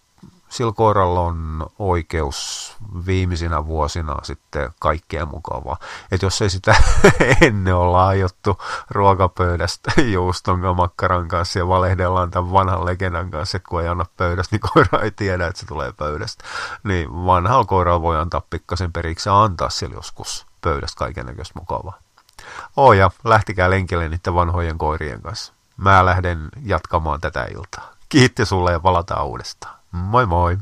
sillä 0.55 0.73
koiralla 0.73 1.19
on 1.19 1.67
oikeus 1.79 2.77
viimeisinä 3.05 3.65
vuosina 3.65 4.15
sitten 4.23 4.69
kaikkea 4.79 5.25
mukavaa. 5.25 5.77
Että 6.11 6.25
jos 6.25 6.41
ei 6.41 6.49
sitä 6.49 6.75
ennen 7.41 7.75
olla 7.75 8.07
aiottu 8.07 8.57
ruokapöydästä 8.89 10.01
juuston 10.01 10.75
makkaran 10.75 11.27
kanssa 11.27 11.59
ja 11.59 11.67
valehdellaan 11.67 12.31
tämän 12.31 12.51
vanhan 12.51 12.85
legendan 12.85 13.31
kanssa, 13.31 13.57
että 13.57 13.69
kun 13.69 13.81
ei 13.81 13.87
anna 13.87 14.05
pöydästä, 14.17 14.55
niin 14.55 14.71
koira 14.73 14.99
ei 14.99 15.11
tiedä, 15.11 15.47
että 15.47 15.59
se 15.59 15.65
tulee 15.65 15.91
pöydästä. 15.91 16.43
Niin 16.83 17.25
vanhalla 17.25 17.65
koiralla 17.65 18.01
voi 18.01 18.17
antaa 18.17 18.41
pikkasen 18.49 18.93
periksi 18.93 19.29
ja 19.29 19.43
antaa 19.43 19.69
sille 19.69 19.95
joskus 19.95 20.45
pöydästä 20.61 20.99
kaiken 20.99 21.35
mukavaa. 21.55 22.04
Oh 22.77 22.93
ja 22.93 23.11
lähtikää 23.23 23.69
lenkille 23.69 24.09
niiden 24.09 24.35
vanhojen 24.35 24.77
koirien 24.77 25.21
kanssa. 25.21 25.53
Mä 25.77 26.05
lähden 26.05 26.49
jatkamaan 26.65 27.21
tätä 27.21 27.45
iltaa. 27.51 27.91
Kiitti 28.09 28.45
sulle 28.45 28.71
ja 28.71 28.79
palataan 28.79 29.25
uudestaan. 29.25 29.75
Moi 29.91 30.25
moi! 30.25 30.57